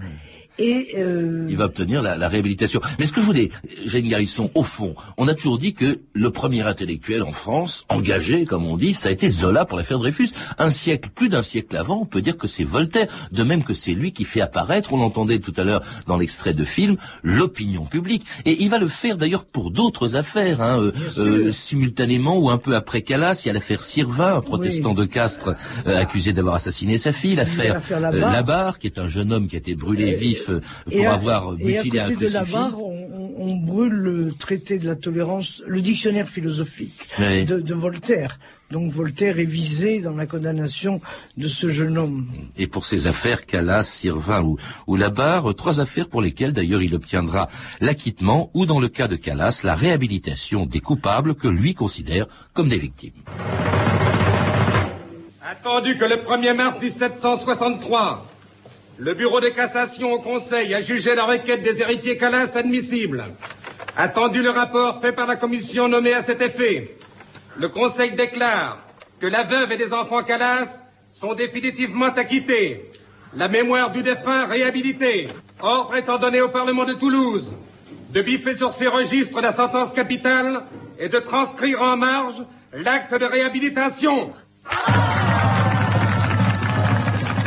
Et 0.60 0.90
euh, 0.98 1.48
il 1.50 1.58
va 1.58 1.66
obtenir 1.66 2.02
la, 2.02 2.18
la 2.18 2.28
réhabilitation. 2.28 2.82
Mais 3.00 3.06
ce 3.06 3.14
que 3.14 3.22
je 3.22 3.26
voulais, 3.26 3.50
Jeanne 3.86 4.08
Garrison, 4.08 4.52
au 4.54 4.64
fond, 4.64 4.96
on 5.18 5.28
a 5.28 5.34
toujours 5.34 5.58
dit 5.58 5.74
que 5.74 6.02
le 6.14 6.30
premier 6.30 6.62
intellectuel 6.62 7.24
en 7.24 7.32
France, 7.32 7.86
engagé, 7.90 8.46
comme 8.46 8.66
on 8.66 8.78
dit, 8.78 8.94
ça 8.94 9.10
a 9.10 9.12
été 9.12 9.30
Zola 9.30 9.66
pour 9.66 9.78
l'affaire 9.78 10.00
Dreyfus. 10.00 10.30
Un 10.60 10.70
siècle, 10.70 11.10
plus 11.14 11.30
d'un 11.30 11.42
siècle 11.42 11.76
avant, 11.78 12.02
on 12.02 12.06
peut 12.06 12.22
dire 12.22 12.38
que 12.38 12.48
c'est 12.48 12.64
Voltaire. 12.64 13.08
De 13.32 13.44
même 13.44 13.64
que 13.64 13.74
c'est 13.74 13.94
lui 13.94 14.12
qui 14.12 14.26
fait 14.26 14.42
apparaître, 14.42 14.94
on 14.94 14.98
l'entendait 14.98 15.40
tout 15.40 15.54
à 15.58 15.64
l'heure 15.64 15.82
dans 16.06 16.18
l'extrait 16.18 16.54
de 16.54 16.64
film, 16.64 16.98
l'opinion 17.24 17.86
publique. 17.86 18.26
Et 18.46 18.62
il 18.62 18.70
va 18.70 18.78
le 18.78 18.88
faire 18.88 19.18
d'ailleurs 19.18 19.46
pour 19.46 19.72
d'autres 19.72 20.16
affaires, 20.16 20.62
hein, 20.62 20.80
euh, 20.80 20.92
euh, 21.18 21.52
simultanément 21.52 22.38
ou 22.38 22.50
un 22.50 22.58
peu 22.58 22.76
après 22.76 23.02
Calas. 23.02 23.42
Il 23.44 23.48
y 23.48 23.50
a 23.52 23.54
l'affaire 23.54 23.84
Sirvin, 23.84 24.36
un 24.36 24.42
protestant 24.42 24.94
de 24.94 25.06
Castres 25.06 25.56
euh, 25.88 25.98
accusé 25.98 26.34
d'avoir 26.34 26.56
assassiné 26.56 26.98
sa 26.98 27.14
fille. 27.14 27.36
L'affaire 27.36 27.82
euh. 27.92 28.12
Labarre, 28.12 28.80
qui 28.80 28.88
est 28.88 29.00
un 29.00 29.08
jeune 29.08 29.32
homme 29.32 29.48
qui 29.48 29.56
a 29.56 29.60
été 29.60 29.76
brûlé 29.76 30.14
vif 30.14 30.41
euh, 30.50 30.62
pour 30.86 30.94
et 30.94 31.06
à- 31.06 31.14
avoir 31.14 31.54
et 31.60 31.78
à 31.78 31.84
mutilé 31.84 32.00
un 32.00 32.10
côté 32.10 32.28
de 32.28 32.34
la 32.34 32.44
on, 32.78 33.08
on- 33.38 33.56
brûle 33.56 33.94
le 33.94 34.34
traité 34.34 34.80
de 34.80 34.88
la 34.88 34.96
tolérance, 34.96 35.62
le 35.68 35.82
dictionnaire 35.82 36.28
philosophique 36.28 37.08
Oui. 37.20 37.46
de, 37.46 37.60
de 37.60 37.74
Voltaire. 37.74 38.40
Donc 38.72 38.92
Voltaire 38.92 39.38
est 39.40 39.46
visé 39.46 40.00
dans 40.00 40.16
la 40.16 40.26
condamnation 40.26 41.02
de 41.38 41.48
ce 41.48 41.68
jeune 41.70 41.98
homme. 41.98 42.26
Et 42.58 42.68
pour 42.68 42.86
ces 42.86 43.08
affaires 43.08 43.46
Calas, 43.46 43.84
Sirvin 43.84 44.42
ou, 44.44 44.58
ou 44.88 44.96
Labarre, 44.96 45.50
euh, 45.50 45.54
trois 45.54 45.80
affaires 45.82 46.08
pour 46.08 46.22
lesquelles 46.22 46.54
d'ailleurs 46.54 46.82
il 46.82 46.96
obtiendra 46.96 47.50
l'acquittement 47.82 48.50
ou 48.54 48.66
dans 48.66 48.80
le 48.80 48.88
cas 48.88 49.08
de 49.08 49.16
Calas, 49.18 49.62
la 49.64 49.76
réhabilitation 49.76 50.66
des 50.66 50.80
coupables 50.80 51.36
que 51.36 51.48
lui 51.50 51.74
considère 51.74 52.28
comme 52.54 52.70
des 52.70 52.78
victimes. 52.78 53.12
Attendu 55.44 55.98
que 55.98 56.06
le 56.06 56.16
1er 56.18 56.56
mars 56.56 56.80
1763, 56.80 58.26
le 58.98 59.14
bureau 59.14 59.40
de 59.40 59.50
cassation 59.50 60.12
au 60.12 60.20
Conseil 60.20 60.74
a 60.74 60.82
jugé 60.82 61.16
la 61.16 61.24
requête 61.24 61.62
des 61.64 61.82
héritiers 61.82 62.18
Calas 62.18 62.56
admissible. 62.56 63.26
Attendu 63.98 64.42
le 64.42 64.50
rapport 64.50 65.02
fait 65.02 65.12
par 65.12 65.28
la 65.28 65.36
commission 65.36 65.88
nommée 65.88 66.14
à 66.14 66.24
cet 66.24 66.42
effet, 66.42 66.96
le 67.58 67.68
Conseil 67.70 68.12
déclare 68.12 68.80
que 69.20 69.28
la 69.28 69.44
veuve 69.44 69.72
et 69.72 69.78
les 69.78 69.94
enfants 69.94 70.24
Calas 70.24 70.84
sont 71.10 71.34
définitivement 71.34 72.06
acquittés. 72.08 72.90
La 73.36 73.48
mémoire 73.48 73.92
du 73.92 74.04
défunt 74.04 74.46
réhabilitée. 74.46 75.28
Ordre 75.62 75.96
étant 75.96 76.18
donné 76.18 76.42
au 76.42 76.50
Parlement 76.50 76.86
de 76.86 76.94
Toulouse 76.94 77.54
de 78.12 78.22
biffer 78.22 78.58
sur 78.58 78.72
ses 78.72 78.88
registres 78.88 79.42
la 79.42 79.52
sentence 79.54 79.94
capitale 79.94 80.64
et 81.00 81.08
de 81.08 81.20
transcrire 81.20 81.82
en 81.82 81.96
marge 81.98 82.44
l'acte 82.74 83.14
de 83.14 83.26
réhabilitation. 83.26 84.34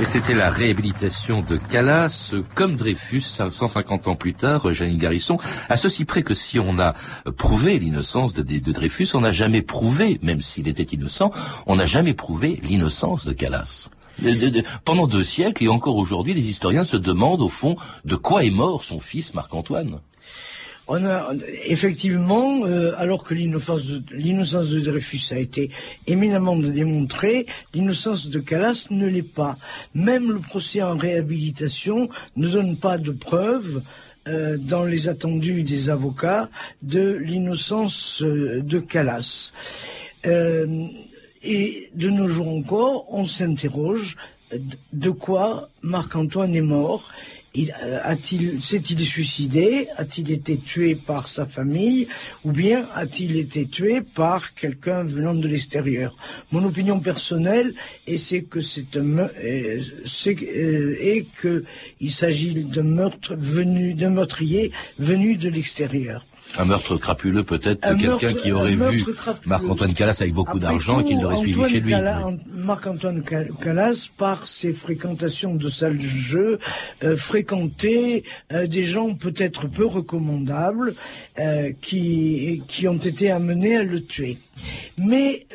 C'était 0.05 0.35
la 0.35 0.51
réhabilitation 0.51 1.41
de 1.41 1.57
Calas, 1.57 2.33
comme 2.55 2.77
Dreyfus, 2.77 3.23
150 3.23 4.07
ans 4.07 4.15
plus 4.15 4.35
tard, 4.35 4.73
Jeanne 4.73 4.97
Garrison, 4.97 5.39
à 5.69 5.77
ceci 5.77 6.05
près 6.05 6.23
que 6.23 6.35
si 6.35 6.61
on 6.61 6.79
a 6.79 6.95
prouvé 7.37 7.79
l'innocence 7.79 8.33
de, 8.35 8.43
Dreyfus, 8.43 9.09
on 9.15 9.21
n'a 9.21 9.33
jamais 9.33 9.63
prouvé, 9.63 10.21
même 10.23 10.41
s'il 10.41 10.69
était 10.69 10.85
innocent, 10.85 11.31
on 11.67 11.77
n'a 11.77 11.87
jamais 11.87 12.15
prouvé 12.15 12.61
l'innocence 12.63 13.25
de 13.25 13.33
Calas. 13.33 13.89
Pendant 14.85 15.09
deux 15.09 15.25
siècles, 15.25 15.65
et 15.65 15.69
encore 15.69 15.97
aujourd'hui, 15.97 16.35
les 16.35 16.49
historiens 16.49 16.85
se 16.85 16.97
demandent, 16.97 17.43
au 17.43 17.49
fond, 17.49 17.77
de 18.05 18.15
quoi 18.15 18.45
est 18.45 18.51
mort 18.51 18.85
son 18.85 19.01
fils 19.01 19.35
Marc-Antoine. 19.35 20.01
On 20.87 21.03
a 21.07 21.33
effectivement, 21.65 22.67
euh, 22.67 22.93
alors 22.99 23.25
que 23.25 23.33
l'innocence 23.33 23.87
de, 23.87 24.81
Dreyfus 24.81 25.33
a 25.33 25.39
été 25.39 25.71
éminemment 26.07 26.57
démontrée, 26.57 27.47
l'innocence 27.73 28.29
de 28.29 28.39
Calas 28.39 28.89
ne 28.91 29.07
l'est 29.09 29.23
pas. 29.23 29.57
Même 29.95 30.31
le 30.31 30.41
procès 30.41 30.83
en 30.83 30.97
réhabilitation 30.97 32.11
ne 32.37 32.49
donne 32.49 32.77
pas 32.77 32.99
de 32.99 33.13
preuves 33.13 33.83
euh, 34.29 34.59
dans 34.59 34.85
les 34.85 35.09
attendus 35.09 35.63
des 35.63 35.89
avocats 35.89 36.51
de 36.83 37.15
l'innocence 37.15 38.21
euh, 38.23 38.61
de 38.61 38.79
Calas. 38.79 39.53
Et 41.47 41.91
de 41.95 42.09
nos 42.09 42.29
jours 42.29 42.49
encore, 42.49 43.13
on 43.13 43.27
s'interroge 43.27 44.17
de 44.93 45.11
quoi 45.11 45.69
Marc-Antoine 45.83 46.55
est 46.55 46.63
mort. 46.63 47.11
Euh, 47.57 48.01
a-t-il, 48.03 48.61
s'est-il 48.61 49.01
suicidé? 49.05 49.87
A-t-il 49.97 50.31
été 50.33 50.57
tué 50.57 50.97
par 50.97 51.29
sa 51.29 51.47
famille? 51.47 52.09
Ou 52.45 52.51
bien 52.51 52.89
a-t-il 52.95 53.37
été 53.37 53.67
tué 53.67 54.01
par 54.01 54.55
quelqu'un 54.55 55.05
venant 55.05 55.35
de 55.35 55.47
l'extérieur? 55.47 56.17
Mon 56.51 56.65
opinion 56.65 56.99
personnelle 56.99 57.73
est 58.09 58.19
c'est 58.19 58.43
que 58.43 58.61
c'est 58.61 58.97
un 58.97 59.19
euh, 59.19 59.81
euh, 60.27 60.97
et 61.01 61.27
que 61.41 61.65
il 62.01 62.11
s'agit 62.11 62.55
d'un 62.55 62.83
meurtre 62.83 63.37
venu 63.37 63.95
d'un 63.95 64.11
meurtrier 64.11 64.73
venu 64.99 65.37
de 65.37 65.49
l'extérieur. 65.49 66.27
Un 66.57 66.67
meurtre 66.67 66.97
crapuleux 66.97 67.43
peut-être 67.43 67.89
de 67.89 68.01
quelqu'un 68.01 68.35
qui 68.35 68.53
aurait 68.53 68.77
vu 68.77 69.05
Marc-Antoine 69.45 69.95
Calas 69.95 70.19
avec 70.21 70.35
beaucoup 70.35 70.59
d'argent 70.59 71.01
et 71.01 71.05
qui 71.05 71.15
l'aurait 71.15 71.37
suivi 71.37 71.69
chez 71.69 71.81
lui. 71.81 71.95
Marc-Antoine 72.55 73.23
Calas, 73.23 74.09
par 74.17 74.47
ses 74.47 74.73
fréquentations 74.73 75.57
de 75.57 75.69
salles 75.69 75.99
de 75.99 76.03
jeu, 76.03 76.59
euh, 77.03 77.17
fréquentait 77.17 78.23
euh, 78.53 78.67
des 78.67 78.85
gens 78.85 79.15
peut-être 79.15 79.67
peu 79.67 79.87
recommandables 79.87 80.95
euh, 81.39 81.73
qui, 81.81 82.63
qui 82.69 82.87
ont 82.87 82.99
été 82.99 83.31
amenés 83.31 83.77
à 83.77 83.83
le 83.83 84.03
tuer. 84.05 84.39
Mais 84.97 85.47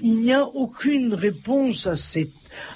il 0.00 0.20
n'y 0.20 0.32
a 0.32 0.44
aucune 0.44 1.14
réponse 1.14 1.86
à 1.86 1.96
ces, 1.96 2.30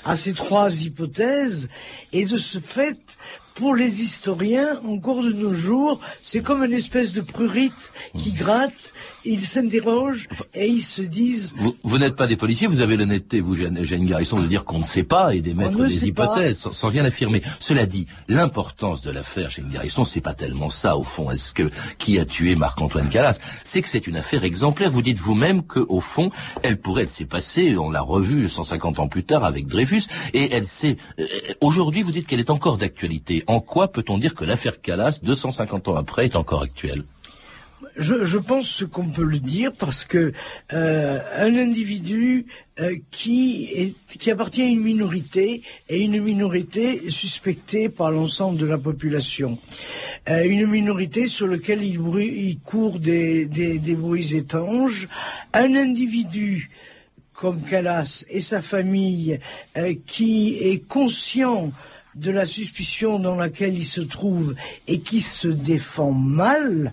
à 0.04 0.16
ces 0.16 0.32
trois 0.32 0.82
hypothèses 0.82 1.68
et 2.12 2.24
de 2.24 2.36
ce 2.36 2.58
fait, 2.58 3.18
pour 3.60 3.74
les 3.74 4.00
historiens, 4.00 4.80
encore 4.88 5.22
de 5.22 5.34
nos 5.34 5.52
jours, 5.52 6.00
c'est 6.24 6.40
comme 6.40 6.64
une 6.64 6.72
espèce 6.72 7.12
de 7.12 7.20
prurite 7.20 7.92
qui 8.16 8.32
gratte, 8.32 8.94
ils 9.26 9.42
s'interrogent 9.42 10.28
et 10.54 10.66
ils 10.66 10.82
se 10.82 11.02
disent... 11.02 11.54
Vous, 11.84 11.98
n'êtes 11.98 12.16
pas 12.16 12.26
des 12.26 12.38
policiers, 12.38 12.66
vous 12.68 12.80
avez 12.80 12.96
l'honnêteté, 12.96 13.42
vous, 13.42 13.54
Jeanne 13.54 14.06
Garrison, 14.06 14.40
de 14.40 14.46
dire 14.46 14.64
qu'on 14.64 14.78
ne 14.78 14.84
sait 14.84 15.02
pas 15.02 15.34
et 15.34 15.42
d'émettre 15.42 15.76
des 15.76 16.06
hypothèses 16.06 16.58
sans, 16.58 16.72
sans, 16.72 16.88
rien 16.88 17.04
affirmer. 17.04 17.42
Cela 17.58 17.84
dit, 17.84 18.06
l'importance 18.28 19.02
de 19.02 19.10
l'affaire 19.10 19.50
Jeanne 19.50 19.68
Garrison, 19.70 20.06
c'est 20.06 20.22
pas 20.22 20.32
tellement 20.32 20.70
ça, 20.70 20.96
au 20.96 21.02
fond. 21.02 21.30
Est-ce 21.30 21.52
que 21.52 21.68
qui 21.98 22.18
a 22.18 22.24
tué 22.24 22.54
Marc-Antoine 22.54 23.10
Calas 23.10 23.40
C'est 23.62 23.82
que 23.82 23.88
c'est 23.88 24.06
une 24.06 24.16
affaire 24.16 24.42
exemplaire. 24.44 24.90
Vous 24.90 25.02
dites 25.02 25.18
vous-même 25.18 25.64
que, 25.64 25.80
au 25.80 26.00
fond, 26.00 26.30
elle 26.62 26.80
pourrait, 26.80 27.02
elle 27.02 27.10
s'est 27.10 27.26
passée, 27.26 27.76
on 27.76 27.90
l'a 27.90 28.00
revue 28.00 28.48
150 28.48 29.00
ans 29.00 29.08
plus 29.08 29.24
tard 29.24 29.44
avec 29.44 29.66
Dreyfus, 29.66 30.04
et 30.32 30.50
elle 30.50 30.66
s'est... 30.66 30.96
Euh, 31.18 31.26
aujourd'hui, 31.60 32.02
vous 32.02 32.12
dites 32.12 32.26
qu'elle 32.26 32.40
est 32.40 32.48
encore 32.48 32.78
d'actualité 32.78 33.44
en 33.50 33.60
quoi 33.60 33.90
peut-on 33.90 34.16
dire 34.16 34.34
que 34.36 34.44
l'affaire 34.44 34.80
Calas, 34.80 35.20
250 35.22 35.88
ans 35.88 35.96
après, 35.96 36.26
est 36.26 36.36
encore 36.36 36.62
actuelle? 36.62 37.02
Je, 37.96 38.38
pense 38.38 38.84
qu'on 38.90 39.08
peut 39.08 39.24
le 39.24 39.40
dire 39.40 39.72
parce 39.72 40.04
que 40.04 40.32
euh, 40.72 41.18
individu 41.36 42.46
euh, 42.78 42.96
qui, 43.10 43.96
appartient 44.30 44.62
à 44.62 44.66
une 44.66 44.82
minorité 44.82 45.62
et 45.88 46.00
une 46.00 46.22
minorité 46.22 47.10
suspectée 47.10 47.88
par 47.88 48.12
l'ensemble 48.12 48.58
de 48.58 48.66
la 48.66 48.78
population, 48.78 49.58
euh, 50.28 50.44
une 50.44 50.66
minorité 50.66 51.26
sur 51.26 51.48
laquelle 51.48 51.82
il, 51.82 52.58
court 52.60 53.00
des, 53.00 53.46
des, 53.46 53.80
des 53.80 53.96
bruits 53.96 54.36
étranges, 54.36 55.08
un 55.52 55.74
individu 55.74 56.70
comme 57.32 57.62
Calas 57.62 58.24
et 58.30 58.42
sa 58.42 58.62
famille 58.62 59.40
qui 60.06 60.58
est 60.60 60.86
conscient 60.86 61.72
de 62.14 62.30
la 62.30 62.46
suspicion 62.46 63.18
dans 63.18 63.36
laquelle 63.36 63.76
il 63.76 63.86
se 63.86 64.00
trouve 64.00 64.54
et 64.88 65.00
qui 65.00 65.20
se 65.20 65.48
défend 65.48 66.12
mal, 66.12 66.92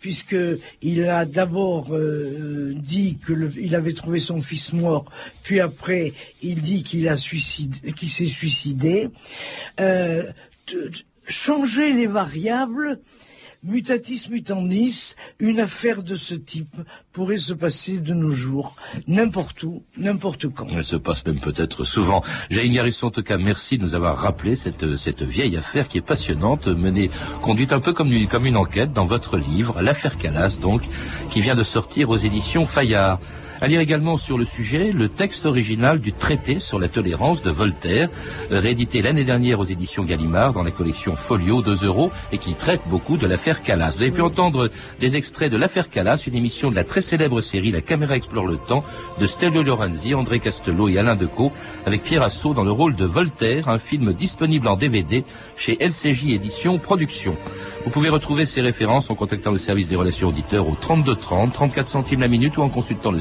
puisqu'il 0.00 1.04
a 1.04 1.24
d'abord 1.24 1.94
euh, 1.94 2.74
dit 2.76 3.18
qu'il 3.24 3.74
avait 3.74 3.92
trouvé 3.92 4.20
son 4.20 4.40
fils 4.40 4.72
mort, 4.72 5.04
puis 5.42 5.60
après 5.60 6.12
il 6.42 6.60
dit 6.60 6.82
qu'il 6.82 7.08
a 7.08 7.16
qu'il 7.16 8.10
s'est 8.10 8.26
suicidé. 8.26 9.08
Euh, 9.80 10.24
changer 11.26 11.92
les 11.92 12.06
variables 12.06 12.98
mutatis 13.62 14.28
mutandis, 14.30 15.14
une 15.38 15.60
affaire 15.60 16.02
de 16.02 16.16
ce 16.16 16.34
type 16.34 16.74
pourrait 17.12 17.38
se 17.38 17.52
passer 17.52 17.98
de 17.98 18.12
nos 18.14 18.32
jours, 18.32 18.74
n'importe 19.06 19.62
où, 19.62 19.82
n'importe 19.96 20.48
quand. 20.48 20.66
Elle 20.74 20.84
se 20.84 20.96
passe 20.96 21.24
même 21.26 21.40
peut-être 21.40 21.84
souvent. 21.84 22.22
Jaïn 22.50 22.72
Garrison, 22.72 23.08
en 23.08 23.10
tout 23.10 23.22
cas, 23.22 23.38
merci 23.38 23.78
de 23.78 23.84
nous 23.84 23.94
avoir 23.94 24.18
rappelé 24.18 24.56
cette, 24.56 24.96
cette 24.96 25.22
vieille 25.22 25.56
affaire 25.56 25.88
qui 25.88 25.98
est 25.98 26.06
passionnante, 26.06 26.66
menée, 26.66 27.10
conduite 27.40 27.72
un 27.72 27.80
peu 27.80 27.92
comme 27.92 28.12
une, 28.12 28.26
comme 28.26 28.46
une 28.46 28.56
enquête 28.56 28.92
dans 28.92 29.04
votre 29.04 29.36
livre, 29.36 29.80
l'affaire 29.80 30.16
Calas, 30.16 30.58
donc, 30.60 30.82
qui 31.30 31.40
vient 31.40 31.54
de 31.54 31.62
sortir 31.62 32.10
aux 32.10 32.16
éditions 32.16 32.66
Fayard. 32.66 33.20
À 33.62 33.68
lire 33.68 33.78
également 33.78 34.16
sur 34.16 34.38
le 34.38 34.44
sujet 34.44 34.90
le 34.90 35.08
texte 35.08 35.46
original 35.46 36.00
du 36.00 36.12
traité 36.12 36.58
sur 36.58 36.80
la 36.80 36.88
tolérance 36.88 37.44
de 37.44 37.50
Voltaire, 37.50 38.08
réédité 38.50 39.02
l'année 39.02 39.22
dernière 39.22 39.60
aux 39.60 39.64
éditions 39.64 40.02
Gallimard 40.02 40.52
dans 40.52 40.64
la 40.64 40.72
collection 40.72 41.14
Folio 41.14 41.62
2 41.62 41.86
euros 41.86 42.10
et 42.32 42.38
qui 42.38 42.54
traite 42.54 42.80
beaucoup 42.88 43.16
de 43.16 43.24
l'affaire 43.28 43.62
Calas. 43.62 43.92
Vous 43.94 44.02
avez 44.02 44.10
pu 44.10 44.20
entendre 44.20 44.68
des 44.98 45.14
extraits 45.14 45.52
de 45.52 45.56
l'affaire 45.56 45.90
Calas, 45.90 46.24
une 46.26 46.34
émission 46.34 46.72
de 46.72 46.74
la 46.74 46.82
très 46.82 47.00
célèbre 47.02 47.40
série 47.40 47.70
La 47.70 47.82
caméra 47.82 48.16
explore 48.16 48.48
le 48.48 48.56
temps 48.56 48.82
de 49.20 49.26
Stelio 49.26 49.62
Lorenzi, 49.62 50.12
André 50.12 50.40
Castelot 50.40 50.88
et 50.88 50.98
Alain 50.98 51.14
Decaux 51.14 51.52
avec 51.86 52.02
Pierre 52.02 52.22
Assou 52.22 52.54
dans 52.54 52.64
le 52.64 52.72
rôle 52.72 52.96
de 52.96 53.04
Voltaire, 53.04 53.68
un 53.68 53.78
film 53.78 54.12
disponible 54.12 54.66
en 54.66 54.74
DVD 54.74 55.22
chez 55.54 55.78
LCJ 55.80 56.30
Éditions 56.30 56.80
Production. 56.80 57.36
Vous 57.84 57.90
pouvez 57.90 58.08
retrouver 58.08 58.44
ces 58.44 58.60
références 58.60 59.08
en 59.08 59.14
contactant 59.14 59.52
le 59.52 59.58
service 59.58 59.88
des 59.88 59.94
relations 59.94 60.30
auditeurs 60.30 60.66
au 60.66 60.74
32 60.74 61.14
30, 61.14 61.52
34 61.52 61.86
centimes 61.86 62.22
la 62.22 62.28
minute 62.28 62.56
ou 62.56 62.62
en 62.62 62.68
consultant 62.68 63.12
le 63.12 63.20